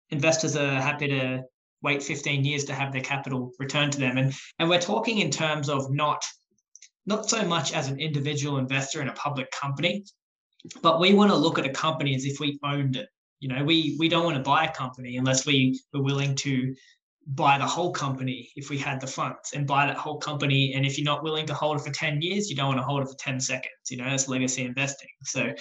investors 0.10 0.56
are 0.56 0.82
happy 0.82 1.08
to 1.08 1.44
wait 1.82 2.04
15 2.04 2.44
years 2.44 2.66
to 2.66 2.74
have 2.74 2.92
their 2.92 3.02
capital 3.02 3.52
returned 3.60 3.94
to 3.94 4.00
them. 4.00 4.18
And 4.18 4.34
and 4.60 4.70
we're 4.70 4.82
talking 4.82 5.20
in 5.20 5.32
terms 5.32 5.70
of 5.70 5.92
not 5.92 6.24
not 7.06 7.30
so 7.30 7.44
much 7.46 7.74
as 7.74 7.88
an 7.88 8.00
individual 8.00 8.58
investor 8.58 9.02
in 9.02 9.08
a 9.08 9.14
public 9.14 9.50
company, 9.52 10.04
but 10.82 11.00
we 11.00 11.14
want 11.14 11.32
to 11.32 11.38
look 11.38 11.58
at 11.58 11.66
a 11.66 11.72
company 11.72 12.16
as 12.16 12.26
if 12.26 12.40
we 12.40 12.60
owned 12.64 12.96
it. 12.96 13.08
You 13.40 13.50
know, 13.50 13.64
we 13.64 13.96
we 13.98 14.10
don't 14.10 14.26
want 14.26 14.38
to 14.38 14.44
buy 14.44 14.66
a 14.66 14.74
company 14.74 15.18
unless 15.18 15.46
we 15.46 15.80
were 15.94 16.04
willing 16.04 16.36
to 16.36 16.76
buy 17.36 17.58
the 17.58 17.66
whole 17.66 17.92
company 17.92 18.50
if 18.56 18.70
we 18.70 18.78
had 18.78 19.00
the 19.00 19.08
funds 19.08 19.52
and 19.54 19.68
buy 19.68 19.86
that 19.86 19.98
whole 19.98 20.18
company. 20.18 20.74
And 20.74 20.86
if 20.86 20.98
you're 20.98 21.06
not 21.06 21.24
willing 21.24 21.46
to 21.48 21.54
hold 21.54 21.78
it 21.78 21.84
for 21.84 21.92
10 21.92 22.22
years, 22.22 22.50
you 22.50 22.56
don't 22.56 22.68
want 22.68 22.80
to 22.80 22.84
hold 22.84 23.04
it 23.04 23.08
for 23.08 23.16
10 23.20 23.40
seconds. 23.40 23.74
You 23.90 23.98
know, 23.98 24.10
that's 24.10 24.28
legacy 24.28 24.64
investing. 24.64 25.10
So 25.24 25.54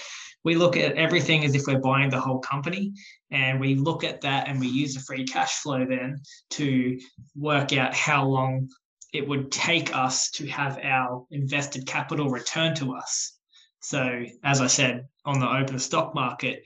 we 0.44 0.54
look 0.54 0.76
at 0.76 0.94
everything 0.94 1.44
as 1.44 1.54
if 1.54 1.66
we're 1.66 1.78
buying 1.78 2.08
the 2.08 2.20
whole 2.20 2.38
company. 2.38 2.92
And 3.30 3.60
we 3.60 3.74
look 3.74 4.02
at 4.02 4.22
that 4.22 4.48
and 4.48 4.58
we 4.58 4.68
use 4.68 4.94
the 4.94 5.00
free 5.00 5.26
cash 5.26 5.60
flow 5.60 5.84
then 5.84 6.20
to 6.50 6.98
work 7.36 7.74
out 7.74 7.94
how 7.94 8.24
long 8.24 8.68
it 9.12 9.26
would 9.26 9.52
take 9.52 9.94
us 9.94 10.30
to 10.32 10.46
have 10.46 10.78
our 10.82 11.26
invested 11.30 11.86
capital 11.86 12.30
return 12.30 12.74
to 12.76 12.94
us. 12.94 13.34
So, 13.80 14.24
as 14.42 14.60
I 14.60 14.66
said, 14.66 15.06
on 15.24 15.38
the 15.38 15.48
open 15.48 15.78
stock 15.78 16.14
market, 16.14 16.64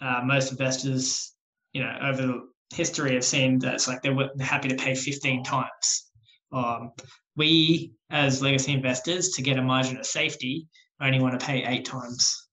uh, 0.00 0.22
most 0.24 0.50
investors, 0.50 1.34
you 1.72 1.82
know, 1.82 1.98
over 2.02 2.22
the 2.22 2.48
history 2.74 3.14
have 3.14 3.24
seen 3.24 3.58
that 3.60 3.74
it's 3.74 3.88
like 3.88 4.02
they 4.02 4.10
were 4.10 4.30
happy 4.40 4.68
to 4.68 4.76
pay 4.76 4.94
15 4.94 5.44
times. 5.44 6.10
Um, 6.52 6.92
we, 7.36 7.92
as 8.10 8.42
legacy 8.42 8.72
investors, 8.72 9.30
to 9.30 9.42
get 9.42 9.58
a 9.58 9.62
margin 9.62 9.96
of 9.96 10.06
safety, 10.06 10.68
only 11.00 11.20
want 11.20 11.38
to 11.38 11.44
pay 11.44 11.64
eight 11.64 11.84
times. 11.84 12.48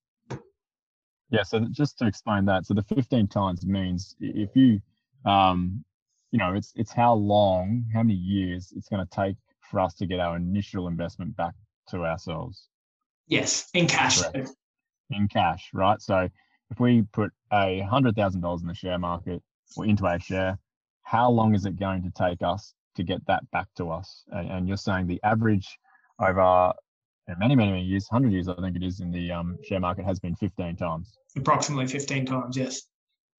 Yeah, 1.29 1.43
so 1.43 1.65
just 1.71 1.97
to 1.99 2.07
explain 2.07 2.45
that, 2.45 2.65
so 2.65 2.73
the 2.73 2.83
15 2.83 3.27
times 3.27 3.65
means 3.65 4.15
if 4.19 4.49
you, 4.55 4.81
um, 5.25 5.83
you 6.31 6.39
know, 6.39 6.53
it's 6.53 6.73
it's 6.75 6.91
how 6.91 7.13
long, 7.13 7.85
how 7.93 8.03
many 8.03 8.15
years 8.15 8.73
it's 8.75 8.89
going 8.89 9.05
to 9.05 9.15
take 9.15 9.37
for 9.61 9.79
us 9.79 9.93
to 9.95 10.05
get 10.05 10.19
our 10.19 10.35
initial 10.35 10.87
investment 10.87 11.35
back 11.37 11.53
to 11.89 12.03
ourselves. 12.03 12.67
Yes, 13.27 13.69
in 13.73 13.87
cash. 13.87 14.21
Correct. 14.21 14.51
In 15.09 15.27
cash, 15.27 15.69
right? 15.73 16.01
So 16.01 16.29
if 16.69 16.79
we 16.79 17.03
put 17.13 17.31
a 17.53 17.81
hundred 17.81 18.15
thousand 18.15 18.41
dollars 18.41 18.61
in 18.61 18.67
the 18.67 18.73
share 18.73 18.97
market, 18.97 19.41
or 19.77 19.85
into 19.85 20.05
our 20.05 20.19
share, 20.19 20.57
how 21.03 21.29
long 21.29 21.55
is 21.55 21.65
it 21.65 21.79
going 21.79 22.03
to 22.03 22.11
take 22.11 22.41
us 22.41 22.73
to 22.95 23.03
get 23.03 23.25
that 23.27 23.49
back 23.51 23.67
to 23.77 23.89
us? 23.89 24.23
And, 24.29 24.49
and 24.49 24.67
you're 24.67 24.77
saying 24.77 25.07
the 25.07 25.19
average 25.23 25.67
over 26.19 26.73
many, 27.39 27.55
many, 27.55 27.71
many 27.71 27.83
years, 27.83 28.07
100 28.09 28.33
years, 28.33 28.47
I 28.47 28.55
think 28.55 28.75
it 28.75 28.83
is 28.83 28.99
in 28.99 29.11
the 29.11 29.31
um, 29.31 29.57
share 29.63 29.79
market, 29.79 30.05
has 30.05 30.19
been 30.19 30.35
15 30.35 30.75
times. 30.75 31.17
Approximately 31.37 31.87
15 31.87 32.25
times, 32.25 32.57
yes. 32.57 32.81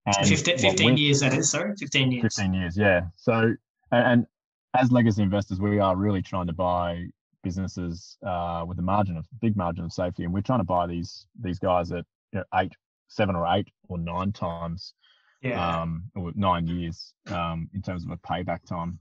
And 0.07 0.27
15, 0.27 0.59
15 0.59 0.97
years, 0.97 1.21
that 1.21 1.35
is, 1.35 1.51
sorry, 1.51 1.75
15 1.77 2.13
years. 2.13 2.23
15 2.23 2.55
years, 2.55 2.77
yeah. 2.77 3.03
So, 3.17 3.55
and, 3.93 4.07
and 4.07 4.27
as 4.75 4.91
legacy 4.91 5.23
investors, 5.23 5.61
we 5.61 5.79
are 5.79 5.97
really 5.97 6.23
trying 6.23 6.47
to 6.49 6.53
buy 6.53 7.07
businesses 7.43 8.17
uh, 8.27 8.65
with 8.67 8.79
a 8.79 8.83
margin 8.83 9.17
of 9.17 9.27
big 9.41 9.57
margin 9.57 9.85
of 9.85 9.93
safety, 9.93 10.25
and 10.25 10.33
we're 10.33 10.41
trying 10.41 10.61
to 10.61 10.65
buy 10.65 10.87
these 10.87 11.27
these 11.41 11.59
guys 11.59 11.93
at 11.93 12.05
you 12.33 12.39
know, 12.39 12.45
eight, 12.55 12.73
seven 13.09 13.37
or 13.37 13.47
eight 13.55 13.69
or 13.89 13.99
nine 13.99 14.33
times 14.33 14.95
yeah. 15.43 15.83
um, 15.83 16.05
or 16.15 16.33
nine 16.35 16.67
years 16.67 17.13
um, 17.29 17.69
in 17.75 17.83
terms 17.83 18.05
of 18.05 18.11
a 18.11 18.17
payback 18.17 18.65
time. 18.67 18.99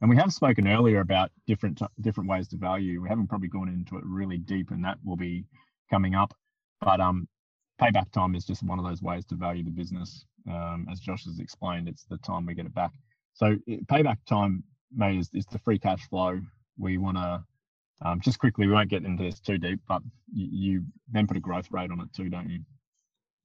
And 0.00 0.10
we 0.10 0.16
have 0.16 0.32
spoken 0.32 0.66
earlier 0.66 1.00
about 1.00 1.30
different 1.46 1.80
different 2.00 2.28
ways 2.28 2.48
to 2.48 2.56
value. 2.56 3.00
We 3.00 3.08
haven't 3.08 3.28
probably 3.28 3.48
gone 3.48 3.68
into 3.68 3.96
it 3.96 4.04
really 4.04 4.38
deep, 4.38 4.72
and 4.72 4.84
that 4.84 4.98
will 5.04 5.16
be 5.16 5.44
coming 5.90 6.14
up. 6.16 6.34
But 6.80 7.00
um, 7.00 7.28
payback 7.80 8.10
time 8.10 8.34
is 8.34 8.44
just 8.44 8.64
one 8.64 8.80
of 8.80 8.84
those 8.84 9.00
ways 9.00 9.24
to 9.26 9.36
value 9.36 9.62
the 9.62 9.70
business. 9.70 10.24
Um, 10.50 10.88
as 10.90 10.98
Josh 10.98 11.24
has 11.26 11.38
explained, 11.38 11.88
it's 11.88 12.04
the 12.04 12.18
time 12.18 12.46
we 12.46 12.54
get 12.54 12.66
it 12.66 12.74
back. 12.74 12.90
So 13.34 13.56
payback 13.86 14.18
time, 14.28 14.64
May, 14.94 15.18
is, 15.18 15.30
is 15.32 15.46
the 15.46 15.58
free 15.60 15.78
cash 15.78 16.08
flow. 16.08 16.40
We 16.78 16.98
want 16.98 17.16
to 17.18 17.44
um, 18.04 18.20
just 18.20 18.40
quickly. 18.40 18.66
We 18.66 18.72
won't 18.72 18.90
get 18.90 19.04
into 19.04 19.22
this 19.22 19.38
too 19.38 19.58
deep, 19.58 19.80
but 19.88 20.02
you, 20.32 20.48
you 20.50 20.84
then 21.12 21.28
put 21.28 21.36
a 21.36 21.40
growth 21.40 21.68
rate 21.70 21.92
on 21.92 22.00
it 22.00 22.12
too, 22.12 22.28
don't 22.28 22.50
you? 22.50 22.60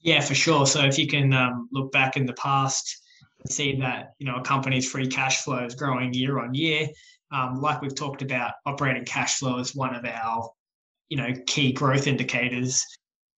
Yeah, 0.02 0.22
for 0.22 0.36
sure. 0.36 0.66
So 0.66 0.82
if 0.86 0.98
you 0.98 1.08
can 1.08 1.34
um, 1.34 1.68
look 1.72 1.92
back 1.92 2.18
in 2.18 2.26
the 2.26 2.34
past 2.34 3.02
and 3.44 3.52
see 3.52 3.76
that 3.78 4.14
you 4.20 4.26
know 4.26 4.38
a 4.38 4.42
company's 4.42 4.90
free 4.90 5.08
cash 5.08 5.44
flow 5.44 5.66
is 5.66 5.76
growing 5.76 6.14
year 6.14 6.40
on 6.40 6.54
year, 6.54 6.88
um, 7.32 7.62
like 7.62 7.82
we've 7.82 7.96
talked 7.96 8.22
about, 8.22 8.54
operating 8.66 9.06
cash 9.06 9.40
flow 9.40 9.60
is 9.60 9.76
one 9.76 9.96
of 9.96 10.06
our 10.06 10.50
you 11.10 11.18
know 11.18 11.34
key 11.48 11.72
growth 11.72 12.08
indicators. 12.08 12.84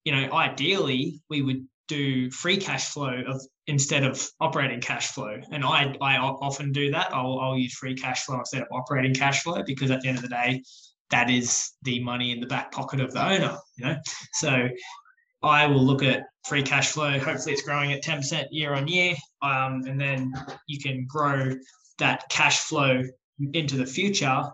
You 0.04 0.12
know, 0.12 0.32
ideally 0.32 1.20
we 1.30 1.42
would 1.42 1.66
do 1.86 2.30
free 2.30 2.58
cash 2.58 2.90
flow 2.90 3.22
of 3.26 3.40
instead 3.66 4.04
of 4.04 4.26
operating 4.40 4.80
cash 4.80 5.08
flow, 5.12 5.38
and 5.52 5.64
I 5.64 5.94
I 6.00 6.18
often 6.18 6.72
do 6.72 6.90
that. 6.90 7.12
I'll 7.14 7.38
I'll 7.38 7.56
use 7.56 7.74
free 7.74 7.94
cash 7.94 8.24
flow 8.24 8.38
instead 8.40 8.62
of 8.62 8.68
operating 8.72 9.14
cash 9.14 9.42
flow 9.42 9.62
because 9.64 9.90
at 9.90 10.00
the 10.00 10.08
end 10.08 10.18
of 10.18 10.22
the 10.22 10.28
day, 10.28 10.62
that 11.10 11.30
is 11.30 11.72
the 11.82 12.02
money 12.02 12.32
in 12.32 12.40
the 12.40 12.46
back 12.46 12.72
pocket 12.72 13.00
of 13.00 13.12
the 13.12 13.24
owner. 13.24 13.56
You 13.76 13.86
know, 13.86 13.96
so 14.34 14.68
I 15.42 15.66
will 15.66 15.82
look 15.82 16.02
at 16.02 16.24
free 16.46 16.62
cash 16.62 16.92
flow. 16.92 17.18
Hopefully, 17.18 17.52
it's 17.52 17.62
growing 17.62 17.92
at 17.92 18.02
10% 18.02 18.46
year 18.50 18.74
on 18.74 18.88
year. 18.88 19.14
Um, 19.42 19.82
and 19.86 20.00
then 20.00 20.32
you 20.66 20.78
can 20.80 21.06
grow 21.08 21.54
that 21.98 22.24
cash 22.30 22.60
flow 22.60 23.02
into 23.52 23.76
the 23.76 23.86
future. 23.86 24.44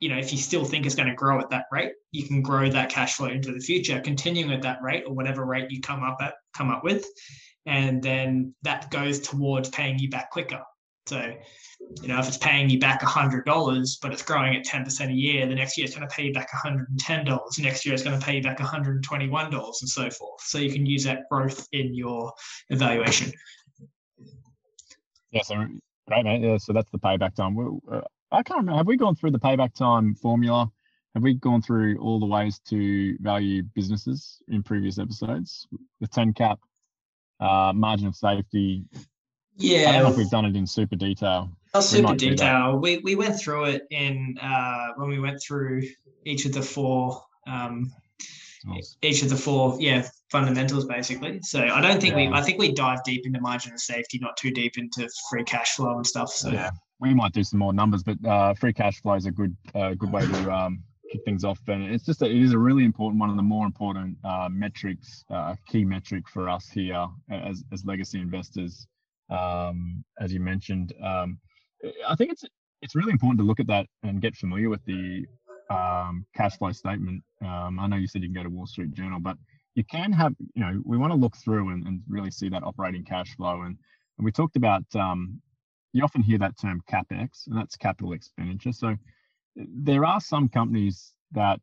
You 0.00 0.08
know, 0.10 0.18
if 0.18 0.32
you 0.32 0.38
still 0.38 0.64
think 0.64 0.86
it's 0.86 0.94
going 0.94 1.08
to 1.08 1.14
grow 1.14 1.40
at 1.40 1.50
that 1.50 1.66
rate, 1.72 1.92
you 2.12 2.26
can 2.26 2.42
grow 2.42 2.68
that 2.68 2.90
cash 2.90 3.14
flow 3.14 3.28
into 3.28 3.52
the 3.52 3.60
future, 3.60 4.00
continuing 4.00 4.52
at 4.52 4.62
that 4.62 4.82
rate 4.82 5.04
or 5.06 5.14
whatever 5.14 5.44
rate 5.44 5.70
you 5.70 5.80
come 5.80 6.02
up 6.02 6.18
at, 6.20 6.34
come 6.54 6.70
up 6.70 6.84
with. 6.84 7.06
And 7.66 8.02
then 8.02 8.54
that 8.62 8.90
goes 8.90 9.20
towards 9.20 9.70
paying 9.70 9.98
you 9.98 10.10
back 10.10 10.30
quicker. 10.30 10.62
So, 11.06 11.34
you 12.00 12.08
know, 12.08 12.18
if 12.18 12.28
it's 12.28 12.38
paying 12.38 12.70
you 12.70 12.78
back 12.78 13.02
$100, 13.02 14.00
but 14.00 14.12
it's 14.12 14.22
growing 14.22 14.56
at 14.56 14.64
10% 14.64 15.10
a 15.10 15.12
year, 15.12 15.46
the 15.46 15.54
next 15.54 15.76
year 15.76 15.84
it's 15.84 15.94
going 15.94 16.08
to 16.08 16.14
pay 16.14 16.24
you 16.24 16.32
back 16.32 16.50
$110. 16.50 17.58
Next 17.58 17.84
year 17.84 17.94
it's 17.94 18.02
going 18.02 18.18
to 18.18 18.24
pay 18.24 18.36
you 18.36 18.42
back 18.42 18.58
$121 18.58 19.52
and 19.52 19.74
so 19.88 20.10
forth. 20.10 20.40
So 20.40 20.58
you 20.58 20.72
can 20.72 20.86
use 20.86 21.04
that 21.04 21.24
growth 21.30 21.68
in 21.72 21.94
your 21.94 22.32
evaluation. 22.70 23.32
Yeah, 25.30 25.42
so 25.42 25.66
great, 26.08 26.24
mate. 26.24 26.40
Yeah, 26.40 26.56
so 26.56 26.72
that's 26.72 26.90
the 26.90 26.98
payback 26.98 27.34
time. 27.34 27.58
Uh, 27.90 28.00
I 28.32 28.42
can't 28.42 28.60
remember. 28.60 28.78
Have 28.78 28.86
we 28.86 28.96
gone 28.96 29.14
through 29.14 29.32
the 29.32 29.38
payback 29.38 29.74
time 29.74 30.14
formula? 30.14 30.70
Have 31.14 31.22
we 31.22 31.34
gone 31.34 31.60
through 31.60 31.98
all 31.98 32.18
the 32.18 32.26
ways 32.26 32.60
to 32.70 33.16
value 33.20 33.62
businesses 33.74 34.40
in 34.48 34.62
previous 34.62 34.98
episodes? 34.98 35.66
The 36.00 36.06
10 36.06 36.32
cap, 36.32 36.58
uh, 37.40 37.72
margin 37.74 38.06
of 38.06 38.16
safety, 38.16 38.84
yeah. 39.56 39.88
I 39.88 39.92
don't 39.92 40.02
know 40.02 40.10
if 40.10 40.16
we've 40.16 40.30
done 40.30 40.44
it 40.44 40.56
in 40.56 40.66
super 40.66 40.96
detail. 40.96 41.50
Not 41.72 41.84
super 41.84 42.14
detail. 42.14 42.78
We, 42.78 42.98
we 42.98 43.16
went 43.16 43.38
through 43.38 43.64
it 43.64 43.82
in 43.90 44.36
uh, 44.40 44.88
when 44.96 45.08
we 45.08 45.18
went 45.18 45.42
through 45.42 45.82
each 46.24 46.46
of 46.46 46.52
the 46.52 46.62
four 46.62 47.20
um, 47.46 47.92
nice. 48.64 48.96
each 49.02 49.22
of 49.22 49.28
the 49.28 49.36
four 49.36 49.76
yeah 49.80 50.06
fundamentals 50.30 50.86
basically. 50.86 51.40
So 51.42 51.60
I 51.60 51.80
don't 51.80 52.00
think 52.00 52.16
yeah. 52.16 52.28
we 52.30 52.36
I 52.36 52.42
think 52.42 52.58
we 52.58 52.72
dive 52.72 53.02
deep 53.04 53.26
into 53.26 53.40
margin 53.40 53.72
of 53.72 53.80
safety, 53.80 54.18
not 54.18 54.36
too 54.36 54.50
deep 54.50 54.78
into 54.78 55.08
free 55.30 55.44
cash 55.44 55.74
flow 55.74 55.96
and 55.96 56.06
stuff. 56.06 56.30
So 56.30 56.50
yeah, 56.50 56.70
we 57.00 57.14
might 57.14 57.32
do 57.32 57.42
some 57.42 57.58
more 57.58 57.72
numbers, 57.72 58.02
but 58.02 58.24
uh, 58.24 58.54
free 58.54 58.72
cash 58.72 59.00
flow 59.00 59.14
is 59.14 59.26
a 59.26 59.30
good 59.30 59.56
uh, 59.74 59.94
good 59.94 60.12
way 60.12 60.26
to 60.26 60.52
um, 60.52 60.82
kick 61.10 61.24
things 61.24 61.44
off. 61.44 61.58
And 61.68 61.92
it's 61.92 62.04
just 62.04 62.22
a, 62.22 62.26
it 62.26 62.42
is 62.42 62.52
a 62.52 62.58
really 62.58 62.84
important 62.84 63.20
one 63.20 63.30
of 63.30 63.36
the 63.36 63.42
more 63.42 63.66
important 63.66 64.16
uh, 64.24 64.48
metrics, 64.50 65.24
uh, 65.30 65.54
key 65.68 65.84
metric 65.84 66.28
for 66.28 66.48
us 66.48 66.68
here 66.68 67.06
as 67.30 67.64
as 67.72 67.84
legacy 67.84 68.20
investors 68.20 68.86
um, 69.30 70.04
as 70.18 70.32
you 70.32 70.40
mentioned. 70.40 70.92
Um, 71.02 71.38
I 72.08 72.14
think 72.16 72.32
it's 72.32 72.44
it's 72.82 72.94
really 72.94 73.12
important 73.12 73.38
to 73.38 73.44
look 73.44 73.60
at 73.60 73.66
that 73.68 73.86
and 74.02 74.20
get 74.20 74.36
familiar 74.36 74.68
with 74.68 74.84
the 74.84 75.26
um, 75.70 76.26
cash 76.36 76.56
flow 76.58 76.72
statement. 76.72 77.22
Um, 77.42 77.78
I 77.80 77.86
know 77.86 77.96
you 77.96 78.06
said 78.06 78.22
you 78.22 78.28
can 78.28 78.34
go 78.34 78.42
to 78.42 78.50
Wall 78.50 78.66
Street 78.66 78.92
Journal, 78.92 79.20
but 79.20 79.36
you 79.74 79.84
can 79.84 80.12
have, 80.12 80.34
you 80.54 80.62
know, 80.62 80.82
we 80.84 80.96
want 80.98 81.12
to 81.12 81.18
look 81.18 81.36
through 81.36 81.70
and, 81.70 81.86
and 81.86 82.00
really 82.08 82.30
see 82.30 82.48
that 82.50 82.62
operating 82.62 83.04
cash 83.04 83.34
flow. 83.36 83.62
And, 83.62 83.76
and 84.18 84.24
we 84.24 84.30
talked 84.30 84.56
about, 84.56 84.84
um, 84.94 85.40
you 85.92 86.04
often 86.04 86.22
hear 86.22 86.38
that 86.38 86.58
term 86.60 86.82
CapEx, 86.90 87.46
and 87.46 87.56
that's 87.56 87.76
capital 87.76 88.12
expenditure. 88.12 88.72
So 88.72 88.96
there 89.56 90.04
are 90.04 90.20
some 90.20 90.48
companies 90.48 91.14
that, 91.32 91.60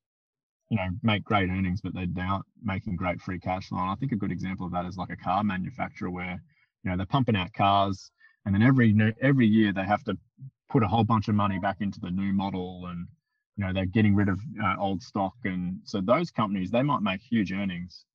you 0.70 0.78
know, 0.78 0.90
make 1.04 1.24
great 1.24 1.50
earnings, 1.50 1.82
but 1.82 1.94
they're 1.94 2.08
not 2.08 2.44
making 2.64 2.96
great 2.96 3.22
free 3.22 3.40
cash 3.40 3.68
flow. 3.68 3.80
And 3.80 3.92
I 3.92 3.96
think 3.96 4.12
a 4.12 4.18
good 4.18 4.32
example 4.32 4.66
of 4.66 4.72
that 4.72 4.86
is 4.86 4.98
like 4.98 5.12
a 5.12 5.18
car 5.18 5.44
manufacturer 5.44 6.10
where 6.10 6.42
you 6.84 6.92
know 6.92 6.98
they're 6.98 7.06
pumping 7.06 7.36
out 7.36 7.54
cars 7.54 8.12
and 8.46 8.54
then 8.54 8.62
every 8.62 8.96
every 9.22 9.48
year 9.48 9.74
they 9.74 9.84
have 9.84 10.04
to 10.04 10.18
put 10.70 10.84
a 10.84 10.88
whole 10.88 11.04
bunch 11.04 11.28
of 11.28 11.36
money 11.36 11.60
back 11.60 11.78
into 11.82 12.00
the 12.00 12.12
new 12.12 12.34
model 12.34 12.86
and 12.88 13.08
you 13.58 13.66
know 13.66 13.74
they're 13.74 13.86
getting 13.86 14.16
rid 14.16 14.30
of 14.30 14.40
uh, 14.64 14.76
old 14.80 15.02
stock 15.02 15.34
and 15.44 15.80
so 15.84 16.02
those 16.02 16.32
companies 16.32 16.72
they 16.72 16.82
might 16.82 17.02
make 17.02 17.22
huge 17.22 17.52
earnings 17.52 18.06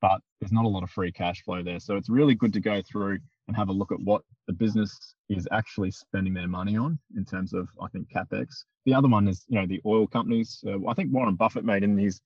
but 0.00 0.20
there's 0.40 0.52
not 0.52 0.64
a 0.64 0.68
lot 0.68 0.82
of 0.82 0.90
free 0.90 1.12
cash 1.12 1.42
flow 1.42 1.62
there. 1.62 1.80
So 1.80 1.96
it's 1.96 2.08
really 2.08 2.34
good 2.34 2.52
to 2.52 2.60
go 2.60 2.82
through 2.82 3.18
and 3.46 3.56
have 3.56 3.68
a 3.68 3.72
look 3.72 3.92
at 3.92 4.00
what 4.00 4.22
the 4.46 4.52
business 4.52 5.14
is 5.28 5.48
actually 5.50 5.90
spending 5.90 6.34
their 6.34 6.48
money 6.48 6.76
on 6.76 6.98
in 7.16 7.24
terms 7.24 7.52
of 7.54 7.68
i 7.82 7.88
think 7.88 8.08
capex. 8.14 8.64
The 8.84 8.94
other 8.94 9.08
one 9.08 9.28
is 9.28 9.44
you 9.48 9.60
know 9.60 9.66
the 9.66 9.80
oil 9.86 10.06
companies. 10.06 10.62
Uh, 10.66 10.86
i 10.88 10.94
think 10.94 11.12
warren 11.12 11.34
buffett 11.34 11.64
made 11.64 11.82
in 11.82 11.96
his 11.96 12.20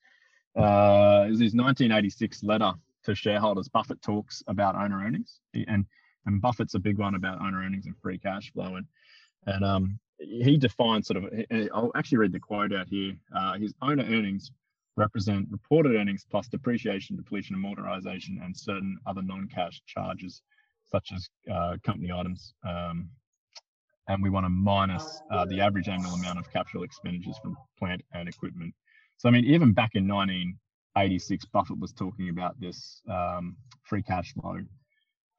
uh, 0.57 1.25
his 1.25 1.55
1986 1.55 2.43
letter 2.43 2.73
to 3.05 3.15
shareholders, 3.15 3.69
Buffett 3.69 4.03
talks 4.03 4.43
about 4.47 4.75
owner 4.75 5.03
earnings, 5.05 5.41
and 5.55 5.87
and 6.27 6.41
Buffett's 6.41 6.75
a 6.75 6.79
big 6.79 6.99
one 6.99 7.15
about 7.15 7.41
owner 7.41 7.59
earnings 7.59 7.87
and 7.87 7.97
free 7.99 8.19
cash 8.19 8.53
flow, 8.53 8.77
and 8.77 8.87
and 9.47 9.65
um, 9.65 9.99
he 10.19 10.57
defines 10.57 11.09
sort 11.09 11.25
of. 11.25 11.33
I'll 11.75 11.93
actually 11.95 12.19
read 12.19 12.33
the 12.33 12.41
quote 12.41 12.73
out 12.73 12.89
here. 12.89 13.15
Uh, 13.35 13.59
his 13.59 13.75
owner 13.83 14.05
earnings 14.05 14.51
represent 14.97 15.49
reported 15.51 15.95
earnings 15.97 16.25
plus 16.31 16.49
depreciation, 16.49 17.17
depletion, 17.17 17.57
and 17.57 17.65
amortization, 17.65 18.45
and 18.45 18.57
certain 18.57 18.99
other 19.07 19.23
non-cash 19.23 19.83
charges, 19.87 20.43
such 20.87 21.13
as 21.13 21.29
uh, 21.53 21.77
company 21.85 22.13
items. 22.13 22.55
Um, 22.67 23.09
and 24.09 24.23
we 24.23 24.31
want 24.31 24.45
to 24.45 24.51
minus 24.51 25.21
uh, 25.31 25.45
the 25.45 25.61
average 25.61 25.89
annual 25.89 26.13
amount 26.13 26.39
of 26.39 26.53
capital 26.53 26.83
expenditures 26.83 27.39
from 27.39 27.57
plant 27.79 28.03
and 28.13 28.29
equipment. 28.29 28.75
So 29.17 29.29
I 29.29 29.33
mean, 29.33 29.45
even 29.45 29.73
back 29.73 29.91
in 29.95 30.07
19 30.07 30.59
86, 30.97 31.45
Buffett 31.47 31.79
was 31.79 31.93
talking 31.93 32.29
about 32.29 32.61
this 32.61 33.01
um, 33.09 33.57
free 33.83 34.03
cash 34.03 34.35
flow 34.35 34.59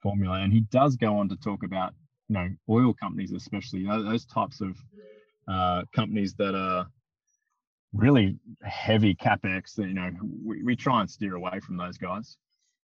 formula, 0.02 0.40
and 0.40 0.52
he 0.52 0.62
does 0.62 0.96
go 0.96 1.18
on 1.18 1.30
to 1.30 1.36
talk 1.36 1.64
about 1.64 1.94
you 2.30 2.36
know 2.36 2.50
oil 2.70 2.94
companies, 2.94 3.32
especially 3.32 3.82
you 3.82 3.88
know, 3.88 4.04
those 4.04 4.26
types 4.26 4.62
of 4.62 4.78
uh, 5.48 5.84
companies 5.96 6.34
that 6.36 6.56
are 6.56 6.88
really 7.94 8.38
heavy 8.64 9.14
capex. 9.14 9.76
That 9.76 9.88
you 9.88 9.94
know 9.94 10.12
we, 10.44 10.64
we 10.64 10.76
try 10.76 11.02
and 11.02 11.10
steer 11.10 11.36
away 11.36 11.60
from 11.66 11.78
those 11.78 11.98
guys. 11.98 12.38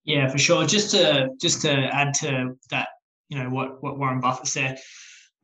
Yeah, 0.03 0.29
for 0.29 0.37
sure. 0.37 0.65
Just 0.65 0.91
to 0.91 1.29
just 1.39 1.61
to 1.63 1.71
add 1.71 2.13
to 2.15 2.57
that, 2.69 2.89
you 3.29 3.41
know 3.41 3.49
what 3.49 3.81
what 3.81 3.97
Warren 3.97 4.19
Buffett 4.19 4.47
said, 4.47 4.79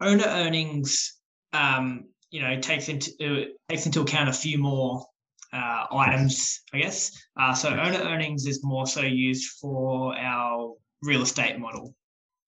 owner 0.01 0.25
earnings, 0.25 1.13
um, 1.53 2.05
you 2.31 2.41
know, 2.41 2.59
takes 2.59 2.89
into 2.89 3.47
takes 3.69 3.85
into 3.85 4.01
account 4.01 4.29
a 4.29 4.33
few 4.33 4.57
more 4.57 5.05
uh, 5.53 5.85
items, 5.91 6.61
I 6.73 6.79
guess. 6.79 7.11
Uh, 7.39 7.53
so 7.53 7.69
owner 7.69 7.99
earnings 7.99 8.45
is 8.47 8.63
more 8.63 8.87
so 8.87 9.01
used 9.01 9.51
for 9.61 10.17
our 10.17 10.73
real 11.01 11.21
estate 11.21 11.59
model 11.59 11.95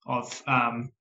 of 0.05 0.41
um, 0.47 0.91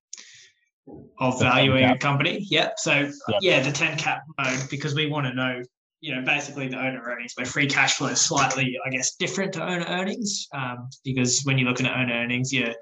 of 1.19 1.41
valuing 1.41 1.85
a 1.85 1.99
company. 1.99 2.47
Yep. 2.51 2.75
So 2.79 2.93
yep. 2.93 3.39
yeah, 3.41 3.61
the 3.61 3.73
10 3.73 3.97
cap 3.97 4.23
mode 4.39 4.69
because 4.71 4.95
we 4.95 5.07
want 5.07 5.27
to 5.27 5.33
know, 5.33 5.63
you 6.01 6.15
know, 6.15 6.23
basically 6.23 6.69
the 6.69 6.77
owner 6.77 7.03
earnings, 7.07 7.33
where 7.37 7.47
free 7.47 7.67
cash 7.67 7.95
flow 7.95 8.09
is 8.09 8.21
slightly, 8.21 8.77
I 8.85 8.91
guess, 8.91 9.15
different 9.17 9.55
to 9.55 9.63
owner 9.63 9.87
earnings. 9.89 10.47
Um, 10.53 10.89
because 11.05 11.43
when 11.45 11.57
you're 11.59 11.69
looking 11.69 11.87
at 11.87 11.97
owner 11.99 12.13
earnings, 12.13 12.53
you're 12.53 12.75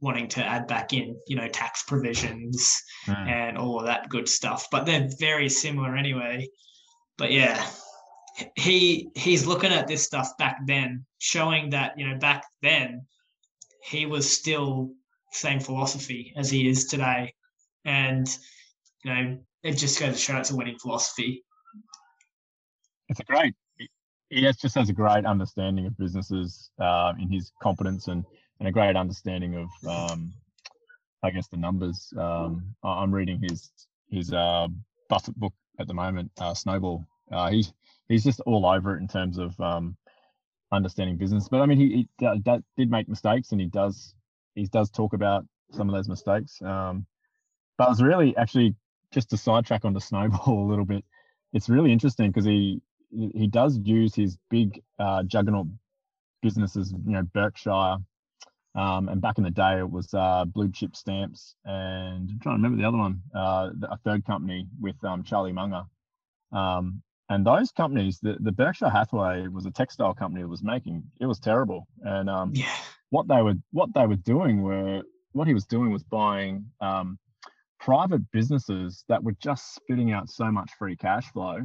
wanting 0.00 0.28
to 0.28 0.44
add 0.44 0.66
back 0.66 0.94
in, 0.94 1.14
you 1.26 1.36
know, 1.36 1.48
tax 1.48 1.82
provisions 1.82 2.82
mm. 3.06 3.28
and 3.28 3.58
all 3.58 3.78
of 3.78 3.86
that 3.86 4.08
good 4.08 4.28
stuff. 4.28 4.66
But 4.72 4.86
they're 4.86 5.08
very 5.18 5.50
similar 5.50 5.94
anyway. 5.96 6.48
But 7.18 7.32
yeah, 7.32 7.62
he 8.56 9.10
he's 9.14 9.46
looking 9.46 9.72
at 9.72 9.86
this 9.86 10.02
stuff 10.02 10.36
back 10.38 10.58
then, 10.66 11.04
showing 11.18 11.70
that 11.70 11.98
you 11.98 12.08
know 12.08 12.18
back 12.18 12.44
then 12.62 13.06
he 13.82 14.06
was 14.06 14.30
still 14.30 14.90
same 15.32 15.60
philosophy 15.60 16.32
as 16.36 16.50
he 16.50 16.68
is 16.68 16.86
today, 16.86 17.34
and 17.84 18.28
you 19.04 19.14
know 19.14 19.38
it 19.62 19.72
just 19.72 19.98
goes 20.00 20.14
to 20.14 20.18
show 20.18 20.36
it's 20.36 20.50
a 20.50 20.56
winning 20.56 20.78
philosophy. 20.78 21.44
It's 23.08 23.20
a 23.20 23.24
great. 23.24 23.54
He 24.28 24.42
just 24.42 24.76
has 24.76 24.88
a 24.88 24.92
great 24.92 25.26
understanding 25.26 25.86
of 25.86 25.98
businesses 25.98 26.70
uh, 26.78 27.14
in 27.20 27.30
his 27.30 27.52
competence 27.60 28.06
and 28.08 28.24
and 28.60 28.68
a 28.68 28.72
great 28.72 28.94
understanding 28.94 29.56
of 29.56 29.88
um, 29.88 30.32
I 31.22 31.30
guess 31.30 31.48
the 31.48 31.56
numbers. 31.56 32.12
Um, 32.16 32.74
I'm 32.82 33.12
reading 33.12 33.40
his 33.42 33.70
his 34.10 34.32
uh, 34.32 34.68
Buffett 35.08 35.36
book 35.36 35.52
at 35.78 35.86
the 35.86 35.94
moment, 35.94 36.30
uh, 36.40 36.54
Snowball. 36.54 37.04
Uh, 37.30 37.50
he's 37.50 37.72
he's 38.10 38.24
just 38.24 38.40
all 38.40 38.66
over 38.66 38.96
it 38.96 39.00
in 39.00 39.08
terms 39.08 39.38
of 39.38 39.58
um, 39.60 39.96
understanding 40.72 41.16
business. 41.16 41.48
But 41.48 41.60
I 41.60 41.66
mean, 41.66 41.78
he, 41.78 42.08
he 42.18 42.38
did 42.76 42.90
make 42.90 43.08
mistakes, 43.08 43.52
and 43.52 43.60
he 43.60 43.68
does 43.68 44.14
he 44.54 44.66
does 44.66 44.90
talk 44.90 45.14
about 45.14 45.46
some 45.72 45.88
of 45.88 45.94
those 45.94 46.08
mistakes. 46.08 46.60
Um, 46.60 47.06
but 47.78 47.86
it 47.86 47.90
was 47.90 48.02
really 48.02 48.36
actually 48.36 48.74
just 49.12 49.30
to 49.30 49.36
sidetrack 49.36 49.84
onto 49.84 50.00
Snowball 50.08 50.66
a 50.66 50.68
little 50.68 50.84
bit. 50.84 51.04
It's 51.52 51.68
really 51.68 51.92
interesting 51.92 52.30
because 52.30 52.44
he 52.44 52.82
he 53.10 53.46
does 53.46 53.78
use 53.82 54.14
his 54.14 54.36
big 54.50 54.82
uh, 54.98 55.22
juggernaut 55.24 55.66
businesses, 56.42 56.92
you 56.92 57.12
know, 57.12 57.22
Berkshire, 57.22 57.96
um, 58.74 59.08
and 59.08 59.20
back 59.20 59.38
in 59.38 59.44
the 59.44 59.50
day 59.50 59.78
it 59.78 59.90
was 59.90 60.12
uh, 60.14 60.44
Blue 60.44 60.70
Chip 60.70 60.94
Stamps, 60.96 61.54
and 61.64 62.30
I'm 62.30 62.38
trying 62.40 62.56
to 62.56 62.62
remember 62.62 62.80
the 62.80 62.88
other 62.88 62.98
one, 62.98 63.22
uh, 63.34 63.70
a 63.90 63.96
third 63.98 64.24
company 64.24 64.66
with 64.80 65.02
um, 65.04 65.24
Charlie 65.24 65.52
Munger. 65.52 65.82
Um, 66.52 67.02
and 67.30 67.46
those 67.46 67.70
companies, 67.70 68.18
the, 68.20 68.36
the 68.40 68.50
Berkshire 68.50 68.90
Hathaway 68.90 69.46
was 69.46 69.64
a 69.64 69.70
textile 69.70 70.12
company 70.12 70.42
that 70.42 70.48
was 70.48 70.64
making 70.64 71.04
it 71.20 71.26
was 71.26 71.38
terrible. 71.38 71.86
And 72.02 72.28
um, 72.28 72.50
yeah. 72.54 72.74
what 73.10 73.28
they 73.28 73.40
were 73.40 73.54
what 73.70 73.94
they 73.94 74.04
were 74.04 74.16
doing 74.16 74.62
were 74.62 75.02
what 75.32 75.46
he 75.46 75.54
was 75.54 75.64
doing 75.64 75.92
was 75.92 76.02
buying 76.02 76.66
um, 76.80 77.18
private 77.78 78.28
businesses 78.32 79.04
that 79.08 79.22
were 79.22 79.36
just 79.40 79.76
spitting 79.76 80.10
out 80.10 80.28
so 80.28 80.50
much 80.50 80.72
free 80.76 80.96
cash 80.96 81.30
flow, 81.32 81.60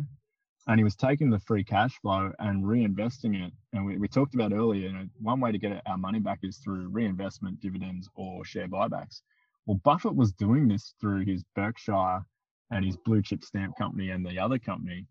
and 0.68 0.80
he 0.80 0.84
was 0.84 0.96
taking 0.96 1.32
the 1.32 1.40
free 1.40 1.64
cash 1.64 2.00
flow 2.00 2.32
and 2.38 2.64
reinvesting 2.64 3.44
it. 3.44 3.52
And 3.74 3.84
we, 3.88 3.98
we 3.98 4.08
talked 4.08 4.36
about 4.36 4.54
earlier, 4.54 4.88
you 4.88 4.94
know, 4.94 5.08
one 5.20 5.40
way 5.40 5.52
to 5.52 5.58
get 5.58 5.82
our 5.88 5.98
money 5.98 6.20
back 6.20 6.40
is 6.44 6.58
through 6.58 6.90
reinvestment, 6.90 7.60
dividends, 7.60 8.08
or 8.14 8.46
share 8.46 8.68
buybacks. 8.68 9.22
Well, 9.66 9.82
Buffett 9.84 10.16
was 10.16 10.32
doing 10.32 10.68
this 10.68 10.94
through 11.02 11.26
his 11.26 11.44
Berkshire 11.56 12.20
and 12.70 12.86
his 12.86 12.98
blue 12.98 13.24
chip 13.24 13.44
stamp 13.44 13.76
company 13.78 14.12
and 14.12 14.24
the 14.24 14.38
other 14.38 14.60
company 14.60 15.08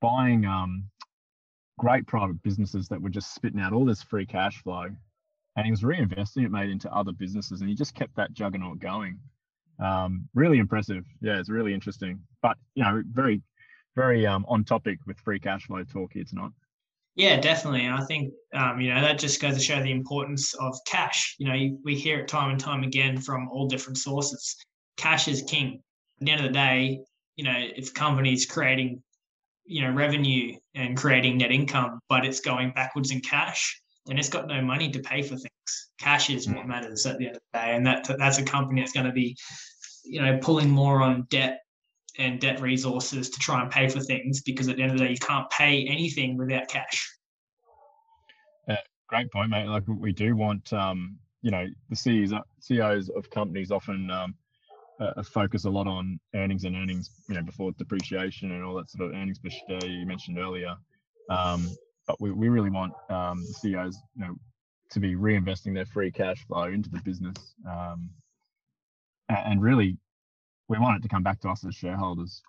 buying 0.00 0.44
um, 0.46 0.84
great 1.78 2.06
private 2.06 2.42
businesses 2.42 2.88
that 2.88 3.00
were 3.00 3.10
just 3.10 3.34
spitting 3.34 3.60
out 3.60 3.72
all 3.72 3.84
this 3.84 4.02
free 4.02 4.26
cash 4.26 4.62
flow, 4.62 4.86
and 5.56 5.64
he 5.64 5.70
was 5.70 5.82
reinvesting 5.82 6.44
it, 6.44 6.50
made 6.50 6.70
into 6.70 6.92
other 6.92 7.12
businesses, 7.12 7.60
and 7.60 7.68
he 7.68 7.74
just 7.74 7.94
kept 7.94 8.16
that 8.16 8.32
juggernaut 8.32 8.78
going. 8.78 9.18
Um, 9.78 10.28
really 10.34 10.58
impressive. 10.58 11.04
Yeah, 11.20 11.38
it's 11.38 11.48
really 11.48 11.72
interesting. 11.72 12.20
But 12.42 12.56
you 12.74 12.84
know, 12.84 13.02
very, 13.10 13.42
very 13.96 14.26
um, 14.26 14.44
on 14.48 14.64
topic 14.64 14.98
with 15.06 15.18
free 15.18 15.40
cash 15.40 15.66
flow 15.66 15.84
talk 15.84 16.12
here 16.12 16.24
tonight. 16.24 16.52
Yeah, 17.16 17.40
definitely. 17.40 17.86
And 17.86 17.94
I 17.94 18.04
think, 18.04 18.32
um, 18.54 18.80
you 18.80 18.94
know, 18.94 19.00
that 19.00 19.18
just 19.18 19.42
goes 19.42 19.54
to 19.54 19.60
show 19.60 19.82
the 19.82 19.90
importance 19.90 20.54
of 20.54 20.78
cash. 20.86 21.34
You 21.38 21.48
know, 21.48 21.78
we 21.84 21.94
hear 21.94 22.20
it 22.20 22.28
time 22.28 22.50
and 22.50 22.60
time 22.60 22.82
again 22.82 23.18
from 23.18 23.48
all 23.50 23.66
different 23.66 23.98
sources. 23.98 24.56
Cash 24.96 25.28
is 25.28 25.42
king. 25.42 25.82
At 26.20 26.26
the 26.26 26.32
end 26.32 26.40
of 26.40 26.46
the 26.46 26.52
day, 26.52 27.00
you 27.36 27.44
know, 27.44 27.54
if 27.56 27.92
is 28.26 28.46
creating, 28.46 29.02
you 29.70 29.82
know, 29.82 29.92
revenue 29.92 30.56
and 30.74 30.96
creating 30.96 31.38
net 31.38 31.52
income, 31.52 32.00
but 32.08 32.24
it's 32.26 32.40
going 32.40 32.72
backwards 32.72 33.12
in 33.12 33.20
cash, 33.20 33.80
then 34.04 34.18
it's 34.18 34.28
got 34.28 34.48
no 34.48 34.60
money 34.60 34.90
to 34.90 34.98
pay 34.98 35.22
for 35.22 35.36
things. 35.36 35.90
Cash 36.00 36.28
is 36.28 36.48
what 36.48 36.64
mm. 36.64 36.66
matters 36.66 37.06
at 37.06 37.18
the 37.18 37.28
end 37.28 37.36
of 37.36 37.42
the 37.52 37.58
day. 37.60 37.76
And 37.76 37.86
that 37.86 38.10
that's 38.18 38.38
a 38.38 38.42
company 38.42 38.80
that's 38.80 38.92
going 38.92 39.06
to 39.06 39.12
be, 39.12 39.36
you 40.04 40.20
know, 40.20 40.38
pulling 40.42 40.68
more 40.68 41.02
on 41.02 41.24
debt 41.30 41.60
and 42.18 42.40
debt 42.40 42.60
resources 42.60 43.30
to 43.30 43.38
try 43.38 43.62
and 43.62 43.70
pay 43.70 43.88
for 43.88 44.00
things 44.00 44.42
because 44.42 44.68
at 44.68 44.74
the 44.74 44.82
end 44.82 44.90
of 44.90 44.98
the 44.98 45.04
day, 45.04 45.12
you 45.12 45.18
can't 45.18 45.48
pay 45.50 45.86
anything 45.86 46.36
without 46.36 46.66
cash. 46.66 47.08
Yeah, 48.66 48.78
great 49.06 49.30
point, 49.30 49.50
mate. 49.50 49.68
Like 49.68 49.84
we 49.86 50.12
do 50.12 50.34
want, 50.34 50.72
um, 50.72 51.16
you 51.42 51.52
know, 51.52 51.64
the 51.90 51.96
CEOs, 51.96 52.32
CEOs 52.58 53.08
of 53.10 53.30
companies 53.30 53.70
often 53.70 54.10
um, 54.10 54.34
uh, 55.00 55.22
focus 55.22 55.64
a 55.64 55.70
lot 55.70 55.86
on 55.86 56.20
earnings 56.34 56.64
and 56.64 56.76
earnings, 56.76 57.10
you 57.28 57.34
know, 57.34 57.42
before 57.42 57.72
depreciation 57.72 58.52
and 58.52 58.62
all 58.62 58.74
that 58.74 58.90
sort 58.90 59.08
of 59.08 59.16
earnings 59.16 59.38
per 59.38 59.50
share 59.50 59.90
you 59.90 60.06
mentioned 60.06 60.38
earlier. 60.38 60.76
Um, 61.28 61.68
but 62.06 62.20
we, 62.20 62.30
we 62.30 62.48
really 62.48 62.70
want 62.70 62.92
um, 63.08 63.40
the 63.46 63.54
CEOs, 63.54 63.98
you 64.16 64.26
know, 64.26 64.34
to 64.90 65.00
be 65.00 65.14
reinvesting 65.14 65.74
their 65.74 65.86
free 65.86 66.10
cash 66.10 66.44
flow 66.46 66.64
into 66.64 66.90
the 66.90 67.00
business 67.00 67.36
um, 67.68 68.10
and 69.28 69.62
really 69.62 69.96
we 70.68 70.78
want 70.78 70.96
it 70.96 71.02
to 71.02 71.08
come 71.08 71.22
back 71.22 71.40
to 71.40 71.48
us 71.48 71.64
as 71.64 71.74
shareholders. 71.74 72.42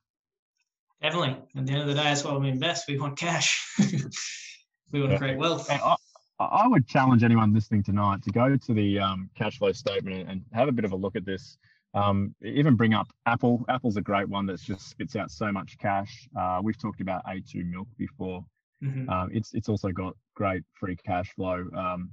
Definitely. 1.01 1.37
At 1.55 1.65
the 1.65 1.73
end 1.73 1.81
of 1.81 1.87
the 1.87 1.95
day, 1.95 2.03
that's 2.03 2.23
why 2.23 2.37
we 2.37 2.49
invest. 2.49 2.87
We 2.87 2.99
want 2.99 3.17
cash. 3.17 3.65
we 3.79 4.99
want 4.99 5.11
yeah. 5.11 5.17
to 5.17 5.17
create 5.17 5.37
wealth. 5.37 5.69
I, 5.69 5.95
I, 6.39 6.67
would 6.67 6.87
challenge 6.87 7.23
anyone 7.23 7.53
listening 7.53 7.83
tonight 7.83 8.21
to 8.23 8.31
go 8.31 8.55
to 8.55 8.73
the 8.73 8.99
um, 8.99 9.29
cash 9.35 9.57
flow 9.57 9.71
statement 9.71 10.29
and 10.29 10.43
have 10.53 10.67
a 10.67 10.71
bit 10.71 10.85
of 10.85 10.91
a 10.91 10.95
look 10.95 11.15
at 11.15 11.25
this. 11.25 11.57
Um, 11.93 12.33
even 12.41 12.75
bring 12.75 12.93
up 12.93 13.07
Apple. 13.25 13.65
Apple's 13.67 13.97
a 13.97 14.01
great 14.01 14.29
one 14.29 14.45
that 14.45 14.61
just 14.61 14.89
spits 14.89 15.15
out 15.15 15.29
so 15.29 15.51
much 15.51 15.77
cash. 15.77 16.29
Uh, 16.39 16.61
we've 16.63 16.81
talked 16.81 17.01
about 17.01 17.25
A2 17.25 17.69
Milk 17.69 17.87
before. 17.97 18.45
Mm-hmm. 18.83 19.09
Uh, 19.09 19.27
it's 19.31 19.53
it's 19.53 19.69
also 19.69 19.89
got 19.91 20.15
great 20.35 20.63
free 20.73 20.95
cash 20.95 21.33
flow. 21.35 21.65
Um, 21.75 22.11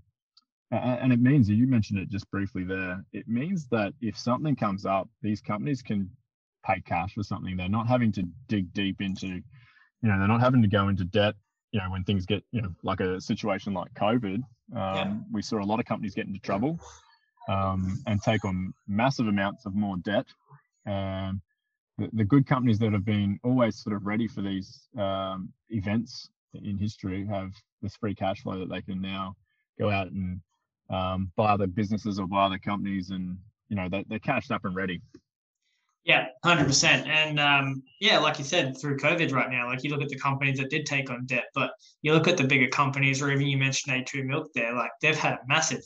and 0.71 1.12
it 1.12 1.21
means 1.21 1.49
you 1.49 1.67
mentioned 1.67 1.99
it 1.99 2.09
just 2.09 2.31
briefly 2.31 2.62
there 2.62 3.03
it 3.12 3.27
means 3.27 3.67
that 3.69 3.93
if 4.01 4.19
something 4.19 4.55
comes 4.55 4.85
up 4.85 5.09
these 5.23 5.41
companies 5.41 5.83
can 5.83 6.11
pay 6.64 6.81
cash 6.81 7.14
for 7.14 7.23
something 7.23 7.57
they're 7.57 7.69
not 7.69 7.87
having 7.87 8.12
to 8.12 8.23
dig 8.49 8.73
deep 8.75 9.01
into 9.01 9.27
you 9.29 9.43
know 10.03 10.19
they're 10.19 10.29
not 10.29 10.41
having 10.41 10.61
to 10.61 10.69
go 10.69 10.88
into 10.88 11.05
debt 11.05 11.35
you 11.73 11.81
know 11.81 11.91
when 11.91 12.05
things 12.05 12.27
get 12.27 12.45
you 12.53 12.61
know 12.61 12.75
like 12.83 13.01
a 13.01 13.21
situation 13.21 13.73
like 13.73 13.93
covid 13.95 14.43
um, 14.77 14.95
yeah. 14.95 15.14
we 15.33 15.41
saw 15.41 15.59
a 15.59 15.64
lot 15.64 15.81
of 15.81 15.87
companies 15.87 16.14
get 16.14 16.27
into 16.27 16.41
trouble 16.41 16.79
um, 17.49 17.99
and 18.07 18.23
take 18.23 18.45
on 18.45 18.73
massive 18.87 19.27
amounts 19.27 19.67
of 19.67 19.75
more 19.75 19.97
debt 19.99 20.27
um, 20.87 21.41
the, 21.99 22.09
the, 22.13 22.25
good 22.25 22.47
companies 22.47 22.79
that 22.79 22.93
have 22.93 23.05
been 23.05 23.39
always 23.43 23.83
sort 23.83 23.95
of 23.95 24.07
ready 24.07 24.29
for 24.29 24.41
these 24.41 24.89
um, 24.97 25.53
events 25.71 26.31
in 26.55 26.79
history 26.79 27.27
have 27.27 27.53
this 27.83 27.97
free 27.97 28.15
cash 28.15 28.43
flow 28.43 28.59
that 28.59 28.71
they 28.71 28.81
can 28.81 29.01
now 29.01 29.37
go 29.79 29.91
out 29.91 30.09
and 30.09 30.41
um, 30.91 31.31
buy 31.37 31.51
other 31.51 31.67
businesses 31.67 32.19
or 32.19 32.27
buy 32.27 32.47
other 32.47 32.59
companies, 32.59 33.11
and 33.11 33.37
you 33.69 33.77
know 33.77 33.89
they, 33.89 34.05
they're 34.09 34.19
cashed 34.19 34.51
up 34.51 34.65
and 34.65 34.75
ready. 34.75 35.01
Yeah, 36.05 36.29
hundred 36.45 36.67
percent. 36.67 37.07
And 37.07 37.39
um, 37.39 37.83
yeah, 38.01 38.19
like 38.19 38.39
you 38.39 38.45
said, 38.45 38.79
through 38.79 38.97
COVID 38.97 39.33
right 39.33 39.51
now, 39.51 39.67
like 39.67 39.85
you 39.85 39.91
look 39.91 40.01
at 40.01 40.09
the 40.09 40.19
companies 40.19 40.59
that 40.59 40.71
did 40.71 40.87
take 40.87 41.11
on 41.11 41.27
debt, 41.27 41.45
but 41.55 41.73
you 42.03 42.15
look 42.15 42.29
at 42.29 42.37
the 42.37 42.45
bigger 42.45 42.69
companies, 42.69 43.21
or 43.21 43.31
even 43.31 43.47
you 43.47 43.59
mentioned 43.59 44.07
A2 44.07 44.25
Milk 44.25 44.49
there, 44.55 44.73
like 44.75 44.91
they've 45.03 45.19
had 45.19 45.35
a 45.35 45.41
massive 45.47 45.83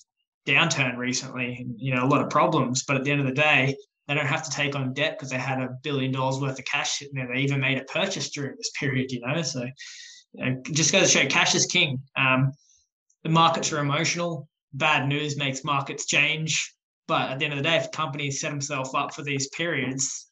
downturn 0.47 0.97
recently, 0.97 1.67
you 1.77 1.95
know, 1.95 2.05
a 2.05 2.09
lot 2.09 2.23
of 2.23 2.31
problems. 2.31 2.85
But 2.85 2.97
at 2.97 3.05
the 3.05 3.11
end 3.11 3.21
of 3.21 3.27
the 3.27 3.33
day, 3.33 3.77
they 4.09 4.15
don't 4.15 4.27
have 4.27 4.45
to 4.45 4.51
take 4.51 4.75
on 4.75 4.95
debt 4.95 5.17
because 5.17 5.31
they 5.31 5.39
had 5.39 5.61
a 5.61 5.77
billion 5.83 6.13
dollars 6.13 6.41
worth 6.41 6.59
of 6.59 6.65
cash 6.65 6.99
sitting. 6.99 7.15
They 7.33 7.41
even 7.41 7.61
made 7.61 7.79
a 7.79 7.85
purchase 7.85 8.31
during 8.31 8.57
this 8.57 8.71
period, 8.79 9.13
you 9.13 9.21
know. 9.21 9.43
So 9.43 9.65
you 10.35 10.45
know, 10.45 10.63
just 10.73 10.93
goes 10.93 11.13
to 11.13 11.19
show 11.19 11.27
cash 11.29 11.55
is 11.55 11.67
king. 11.67 12.03
Um, 12.17 12.53
the 13.23 13.31
markets 13.31 13.73
are 13.73 13.79
emotional 13.79 14.49
bad 14.73 15.09
news 15.09 15.37
makes 15.37 15.65
markets 15.65 16.07
change. 16.07 16.75
But 17.09 17.31
at 17.31 17.39
the 17.39 17.45
end 17.45 17.55
of 17.55 17.59
the 17.59 17.69
day, 17.69 17.77
if 17.77 17.91
companies 17.91 18.41
set 18.41 18.51
themselves 18.51 18.95
up 18.95 19.15
for 19.15 19.23
these 19.23 19.49
periods, 19.49 20.31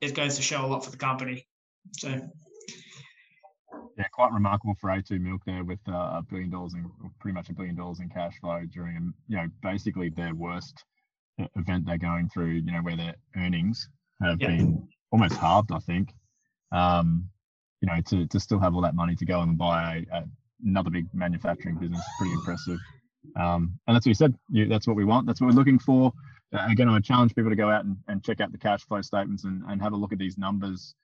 it 0.00 0.14
goes 0.14 0.36
to 0.36 0.42
show 0.42 0.64
a 0.64 0.66
lot 0.66 0.84
for 0.84 0.90
the 0.90 0.96
company. 0.96 1.46
So, 1.98 2.20
yeah, 3.96 4.04
quite 4.12 4.32
remarkable 4.32 4.74
for 4.80 4.90
A2 4.90 5.20
Milk 5.20 5.42
there 5.46 5.64
with 5.64 5.78
uh, 5.88 5.92
a 5.92 6.24
billion 6.28 6.50
dollars 6.50 6.74
in 6.74 6.90
pretty 7.20 7.34
much 7.34 7.48
a 7.48 7.52
billion 7.52 7.76
dollars 7.76 8.00
in 8.00 8.08
cash 8.08 8.38
flow 8.40 8.62
during, 8.72 9.12
you 9.28 9.36
know, 9.36 9.46
basically 9.62 10.10
their 10.10 10.34
worst 10.34 10.84
event 11.56 11.86
they're 11.86 11.98
going 11.98 12.28
through, 12.28 12.52
you 12.52 12.72
know, 12.72 12.80
where 12.80 12.96
their 12.96 13.14
earnings 13.36 13.88
have 14.20 14.40
yep. 14.40 14.50
been 14.50 14.88
almost 15.10 15.36
halved, 15.36 15.72
I 15.72 15.78
think. 15.78 16.12
Um, 16.72 17.28
you 17.80 17.88
know, 17.88 18.00
to, 18.08 18.26
to 18.26 18.40
still 18.40 18.58
have 18.58 18.74
all 18.74 18.82
that 18.82 18.94
money 18.94 19.14
to 19.16 19.26
go 19.26 19.40
and 19.42 19.58
buy 19.58 20.04
a, 20.12 20.16
a, 20.16 20.24
another 20.64 20.90
big 20.90 21.06
manufacturing 21.12 21.76
business, 21.76 22.02
pretty 22.18 22.32
impressive. 22.32 22.78
Um, 23.36 23.78
and 23.86 23.94
that's 23.94 24.06
what 24.06 24.10
you 24.10 24.14
said. 24.14 24.34
You, 24.48 24.68
that's 24.68 24.86
what 24.86 24.96
we 24.96 25.04
want. 25.04 25.26
That's 25.26 25.40
what 25.40 25.48
we're 25.48 25.56
looking 25.56 25.78
for. 25.78 26.12
Uh, 26.52 26.66
again, 26.70 26.88
I 26.88 26.98
challenge 27.00 27.34
people 27.34 27.50
to 27.50 27.56
go 27.56 27.70
out 27.70 27.84
and, 27.84 27.96
and 28.08 28.24
check 28.24 28.40
out 28.40 28.52
the 28.52 28.58
cash 28.58 28.82
flow 28.84 29.02
statements 29.02 29.44
and, 29.44 29.62
and 29.68 29.82
have 29.82 29.92
a 29.92 29.96
look 29.96 30.12
at 30.12 30.18
these 30.18 30.38
numbers. 30.38 30.94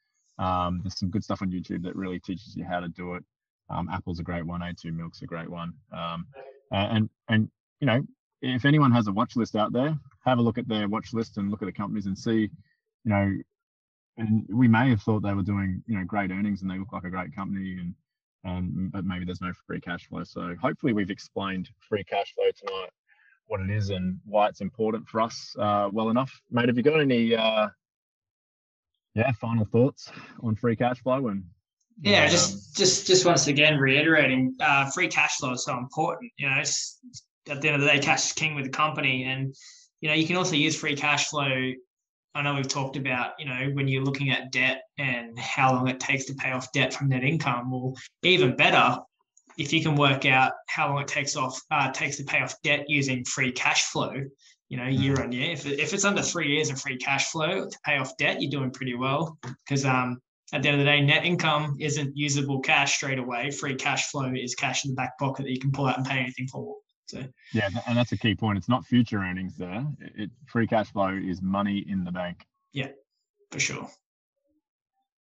Um, 0.41 0.81
there's 0.83 0.99
some 0.99 1.11
good 1.11 1.23
stuff 1.23 1.43
on 1.43 1.51
YouTube 1.51 1.83
that 1.85 1.95
really 1.95 2.19
teaches 2.19 2.57
you 2.57 2.65
how 2.65 2.81
to 2.81 2.89
do 2.89 3.15
it. 3.15 3.25
Um, 3.69 3.89
Apple's 3.93 4.19
a 4.19 4.25
great 4.25 4.45
one. 4.45 4.61
A2 4.61 4.93
Milk's 4.93 5.23
a 5.23 5.27
great 5.27 5.49
one. 5.49 5.73
Um, 5.93 6.27
and 6.73 7.09
and 7.29 7.49
you 7.81 7.87
know, 7.87 8.03
if 8.43 8.65
anyone 8.65 8.91
has 8.91 9.07
a 9.07 9.13
watch 9.13 9.37
list 9.37 9.55
out 9.55 9.73
there, 9.73 9.97
have 10.25 10.39
a 10.39 10.43
look 10.43 10.59
at 10.59 10.67
their 10.67 10.89
watch 10.89 11.13
list 11.13 11.37
and 11.37 11.51
look 11.51 11.63
at 11.63 11.67
the 11.67 11.73
companies 11.73 12.07
and 12.07 12.19
see, 12.19 12.51
you 13.05 13.11
know, 13.11 13.33
and 14.17 14.47
we 14.49 14.67
may 14.67 14.91
have 14.91 15.03
thought 15.03 15.23
they 15.23 15.35
were 15.35 15.43
doing 15.43 15.83
you 15.87 15.99
know 15.99 16.05
great 16.05 16.31
earnings 16.31 16.63
and 16.63 16.71
they 16.71 16.79
look 16.79 16.93
like 16.93 17.05
a 17.05 17.11
great 17.11 17.35
company 17.35 17.79
and 17.79 17.95
um, 18.45 18.91
but 18.93 19.05
maybe 19.05 19.27
there's 19.27 19.43
no 19.43 19.53
free 19.67 19.81
cash 19.81 20.09
flow. 20.09 20.25
So 20.25 20.55
hopefully 20.61 20.95
we've 20.95 21.11
explained 21.11 21.69
free 21.87 22.05
cash 22.05 22.35
flow 22.35 22.51
tonight, 22.57 22.89
what 23.47 23.61
it 23.61 23.69
is 23.69 23.91
and 23.91 24.19
why 24.25 24.49
it's 24.49 24.63
important 24.63 25.07
for 25.07 25.21
us 25.21 25.55
uh, 25.59 25.91
well 25.93 26.09
enough. 26.09 26.33
Mate, 26.51 26.69
have 26.69 26.77
you 26.79 26.83
got 26.83 27.01
any 27.01 27.35
uh, 27.35 27.69
yeah 29.15 29.33
final 29.33 29.65
thoughts 29.65 30.11
on 30.43 30.55
free 30.55 30.77
cash 30.77 31.01
flow 31.03 31.29
and 31.29 31.45
yeah, 32.03 32.25
um, 32.25 32.31
just 32.31 32.75
just 32.77 33.07
just 33.07 33.27
once 33.27 33.47
again 33.47 33.77
reiterating, 33.77 34.55
uh, 34.59 34.89
free 34.91 35.09
cash 35.09 35.37
flow 35.37 35.53
is 35.53 35.67
so 35.67 35.77
important. 35.77 36.33
You 36.39 36.49
know, 36.49 36.57
it's, 36.59 36.99
at 37.47 37.61
the 37.61 37.69
end 37.69 37.75
of 37.75 37.83
the 37.83 37.89
day, 37.89 37.99
cash 37.99 38.25
is 38.25 38.33
king 38.33 38.55
with 38.55 38.65
the 38.65 38.71
company, 38.71 39.25
and 39.25 39.55
you 40.01 40.09
know 40.09 40.15
you 40.15 40.27
can 40.27 40.37
also 40.37 40.57
use 40.57 40.75
free 40.75 40.97
cash 40.97 41.27
flow 41.27 41.73
I 42.35 42.43
know 42.43 42.55
we've 42.55 42.69
talked 42.69 42.97
about, 42.97 43.33
you 43.39 43.47
know, 43.47 43.71
when 43.73 43.89
you're 43.89 44.05
looking 44.05 44.31
at 44.31 44.53
debt 44.53 44.83
and 44.99 45.37
how 45.39 45.73
long 45.73 45.89
it 45.89 45.99
takes 45.99 46.27
to 46.27 46.35
pay 46.35 46.53
off 46.53 46.71
debt 46.73 46.95
from 46.95 47.09
net 47.09 47.25
income. 47.25 47.71
Well, 47.71 47.97
even 48.23 48.55
better, 48.55 48.99
if 49.59 49.73
you 49.73 49.83
can 49.83 49.97
work 49.97 50.25
out 50.27 50.53
how 50.69 50.89
long 50.89 51.03
it 51.03 51.09
takes 51.09 51.35
off 51.35 51.61
uh, 51.71 51.91
takes 51.91 52.19
to 52.19 52.25
pay 52.25 52.41
off 52.41 52.55
debt 52.63 52.85
using 52.89 53.25
free 53.25 53.51
cash 53.51 53.83
flow, 53.87 54.13
you 54.71 54.77
know, 54.77 54.87
year 54.87 55.21
on 55.21 55.33
year. 55.33 55.51
If, 55.51 55.67
if 55.67 55.93
it's 55.93 56.05
under 56.05 56.23
three 56.23 56.49
years 56.55 56.71
of 56.71 56.81
free 56.81 56.97
cash 56.97 57.27
flow 57.27 57.69
to 57.69 57.79
pay 57.85 57.99
off 57.99 58.17
debt, 58.17 58.41
you're 58.41 58.51
doing 58.51 58.71
pretty 58.71 58.95
well 58.95 59.37
because 59.43 59.85
um, 59.85 60.23
at 60.53 60.63
the 60.63 60.69
end 60.69 60.81
of 60.81 60.87
the 60.87 60.91
day, 60.91 61.01
net 61.01 61.25
income 61.25 61.77
isn't 61.81 62.17
usable 62.17 62.61
cash 62.61 62.95
straight 62.95 63.19
away. 63.19 63.51
Free 63.51 63.75
cash 63.75 64.11
flow 64.11 64.33
is 64.35 64.55
cash 64.55 64.85
in 64.85 64.93
the 64.93 64.95
back 64.95 65.19
pocket 65.19 65.43
that 65.43 65.51
you 65.51 65.59
can 65.59 65.73
pull 65.73 65.87
out 65.87 65.99
and 65.99 66.07
pay 66.07 66.19
anything 66.21 66.47
for. 66.47 66.77
So 67.07 67.25
yeah, 67.53 67.69
and 67.89 67.99
that's 67.99 68.13
a 68.13 68.17
key 68.17 68.37
point. 68.37 68.57
It's 68.57 68.69
not 68.69 68.87
future 68.87 69.19
earnings 69.19 69.57
there. 69.57 69.85
It, 69.99 70.31
free 70.47 70.69
cash 70.69 70.93
flow 70.93 71.09
is 71.09 71.43
money 71.43 71.85
in 71.89 72.05
the 72.05 72.13
bank. 72.13 72.47
Yeah, 72.73 72.91
for 73.51 73.59
sure. 73.59 73.91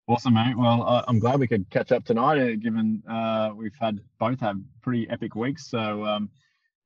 Awesome, 0.07 0.35
mate. 0.35 0.59
Well, 0.59 1.05
I'm 1.09 1.19
glad 1.19 1.41
we 1.41 1.47
could 1.47 1.71
catch 1.71 1.93
up 1.93 2.05
tonight, 2.05 2.39
uh, 2.39 2.57
given 2.57 3.03
uh, 3.09 3.53
we've 3.55 3.77
had 3.81 4.01
both 4.19 4.41
have 4.41 4.57
pretty 4.83 5.09
epic 5.09 5.35
weeks. 5.35 5.71
So 5.71 6.05
um, 6.05 6.29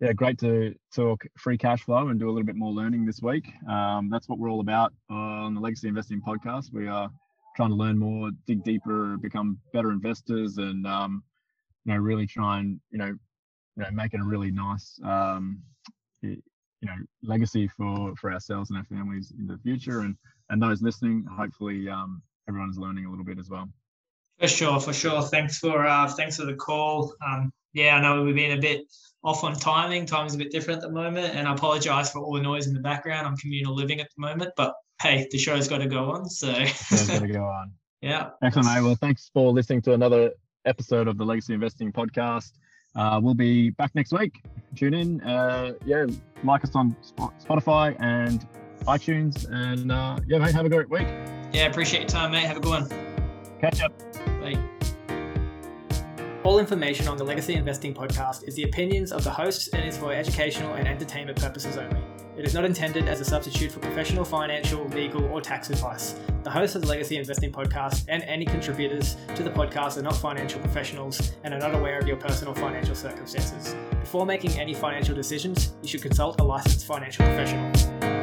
yeah, 0.00 0.12
great 0.12 0.38
to 0.40 0.74
talk 0.94 1.24
free 1.38 1.56
cash 1.56 1.82
flow 1.82 2.08
and 2.08 2.18
do 2.18 2.28
a 2.28 2.32
little 2.32 2.46
bit 2.46 2.56
more 2.56 2.72
learning 2.72 3.06
this 3.06 3.22
week. 3.22 3.48
Um, 3.68 4.10
that's 4.10 4.28
what 4.28 4.38
we're 4.38 4.50
all 4.50 4.60
about 4.60 4.92
on 5.08 5.54
the 5.54 5.60
Legacy 5.60 5.88
Investing 5.88 6.20
Podcast. 6.20 6.72
We 6.72 6.88
are 6.88 7.10
trying 7.56 7.70
to 7.70 7.76
learn 7.76 7.98
more, 7.98 8.30
dig 8.46 8.64
deeper, 8.64 9.16
become 9.18 9.58
better 9.72 9.92
investors, 9.92 10.58
and 10.58 10.86
um, 10.86 11.22
you 11.84 11.92
know, 11.92 11.98
really 11.98 12.26
try 12.26 12.60
and 12.60 12.80
you 12.90 12.98
know 12.98 13.14
you 13.76 13.82
know, 13.82 13.90
make 13.90 14.14
it 14.14 14.20
a 14.20 14.24
really 14.24 14.50
nice, 14.50 14.98
um, 15.04 15.60
you 16.22 16.40
know, 16.82 16.94
legacy 17.22 17.68
for 17.68 18.14
for 18.16 18.32
ourselves 18.32 18.70
and 18.70 18.78
our 18.78 18.84
families 18.84 19.32
in 19.38 19.46
the 19.46 19.58
future. 19.58 20.00
And 20.00 20.16
and 20.50 20.62
those 20.62 20.82
listening, 20.82 21.26
hopefully, 21.30 21.88
um, 21.88 22.22
everyone's 22.48 22.78
learning 22.78 23.06
a 23.06 23.10
little 23.10 23.24
bit 23.24 23.38
as 23.38 23.48
well. 23.48 23.68
For 24.38 24.48
sure, 24.48 24.80
for 24.80 24.92
sure. 24.92 25.22
Thanks 25.22 25.58
for 25.58 25.86
uh, 25.86 26.08
thanks 26.08 26.36
for 26.36 26.44
the 26.44 26.54
call. 26.54 27.14
Um, 27.26 27.52
yeah, 27.74 27.96
I 27.96 28.00
know 28.00 28.22
we've 28.22 28.34
been 28.34 28.56
a 28.56 28.60
bit 28.60 28.86
off 29.22 29.44
on 29.44 29.54
timing. 29.54 30.06
Time's 30.06 30.34
a 30.34 30.38
bit 30.38 30.50
different 30.50 30.82
at 30.82 30.88
the 30.88 30.94
moment, 30.94 31.34
and 31.34 31.46
I 31.48 31.52
apologise 31.54 32.10
for 32.10 32.20
all 32.20 32.34
the 32.34 32.42
noise 32.42 32.66
in 32.66 32.74
the 32.74 32.80
background. 32.80 33.26
I'm 33.26 33.36
communal 33.36 33.74
living 33.74 34.00
at 34.00 34.08
the 34.16 34.20
moment, 34.20 34.52
but 34.56 34.74
hey, 35.02 35.26
the 35.30 35.38
show's 35.38 35.68
got 35.68 35.78
to 35.78 35.86
go 35.86 36.10
on. 36.10 36.28
So 36.28 36.52
Show's 36.52 37.08
got 37.08 37.20
to 37.20 37.28
go 37.28 37.44
on. 37.44 37.72
yeah, 38.00 38.30
Excellent, 38.42 38.68
mate. 38.68 38.82
Well, 38.82 38.96
thanks 38.96 39.30
for 39.34 39.52
listening 39.52 39.82
to 39.82 39.92
another 39.92 40.32
episode 40.64 41.08
of 41.08 41.18
the 41.18 41.24
Legacy 41.24 41.54
Investing 41.54 41.92
Podcast. 41.92 42.52
Uh, 42.96 43.18
we'll 43.22 43.34
be 43.34 43.70
back 43.70 43.92
next 43.94 44.12
week. 44.12 44.40
Tune 44.76 44.94
in. 44.94 45.20
Uh, 45.22 45.72
yeah, 45.84 46.06
like 46.44 46.62
us 46.62 46.76
on 46.76 46.94
Spotify 47.44 47.96
and 48.00 48.46
iTunes. 48.86 49.50
And 49.50 49.90
uh, 49.90 50.18
yeah, 50.28 50.38
mate, 50.38 50.54
have 50.54 50.66
a 50.66 50.68
great 50.68 50.88
week. 50.90 51.08
yeah. 51.52 51.66
Appreciate 51.66 52.00
your 52.00 52.08
time, 52.08 52.30
mate. 52.30 52.44
Have 52.44 52.58
a 52.58 52.60
good 52.60 52.70
one. 52.70 52.88
Catch 53.60 53.82
up. 53.82 54.23
All 56.44 56.58
information 56.58 57.08
on 57.08 57.16
the 57.16 57.24
Legacy 57.24 57.54
Investing 57.54 57.94
podcast 57.94 58.46
is 58.46 58.54
the 58.54 58.64
opinions 58.64 59.12
of 59.12 59.24
the 59.24 59.30
hosts 59.30 59.68
and 59.68 59.82
is 59.82 59.96
for 59.96 60.12
educational 60.12 60.74
and 60.74 60.86
entertainment 60.86 61.40
purposes 61.40 61.78
only. 61.78 61.98
It 62.36 62.44
is 62.44 62.52
not 62.52 62.66
intended 62.66 63.08
as 63.08 63.18
a 63.22 63.24
substitute 63.24 63.72
for 63.72 63.80
professional, 63.80 64.26
financial, 64.26 64.86
legal, 64.88 65.24
or 65.24 65.40
tax 65.40 65.70
advice. 65.70 66.16
The 66.42 66.50
hosts 66.50 66.76
of 66.76 66.82
the 66.82 66.88
Legacy 66.88 67.16
Investing 67.16 67.50
podcast 67.50 68.04
and 68.08 68.22
any 68.24 68.44
contributors 68.44 69.16
to 69.34 69.42
the 69.42 69.48
podcast 69.48 69.96
are 69.96 70.02
not 70.02 70.16
financial 70.16 70.60
professionals 70.60 71.32
and 71.44 71.54
are 71.54 71.60
not 71.60 71.74
aware 71.74 71.98
of 71.98 72.06
your 72.06 72.18
personal 72.18 72.52
financial 72.52 72.94
circumstances. 72.94 73.74
Before 74.00 74.26
making 74.26 74.60
any 74.60 74.74
financial 74.74 75.14
decisions, 75.14 75.72
you 75.80 75.88
should 75.88 76.02
consult 76.02 76.38
a 76.42 76.44
licensed 76.44 76.84
financial 76.84 77.24
professional. 77.24 78.13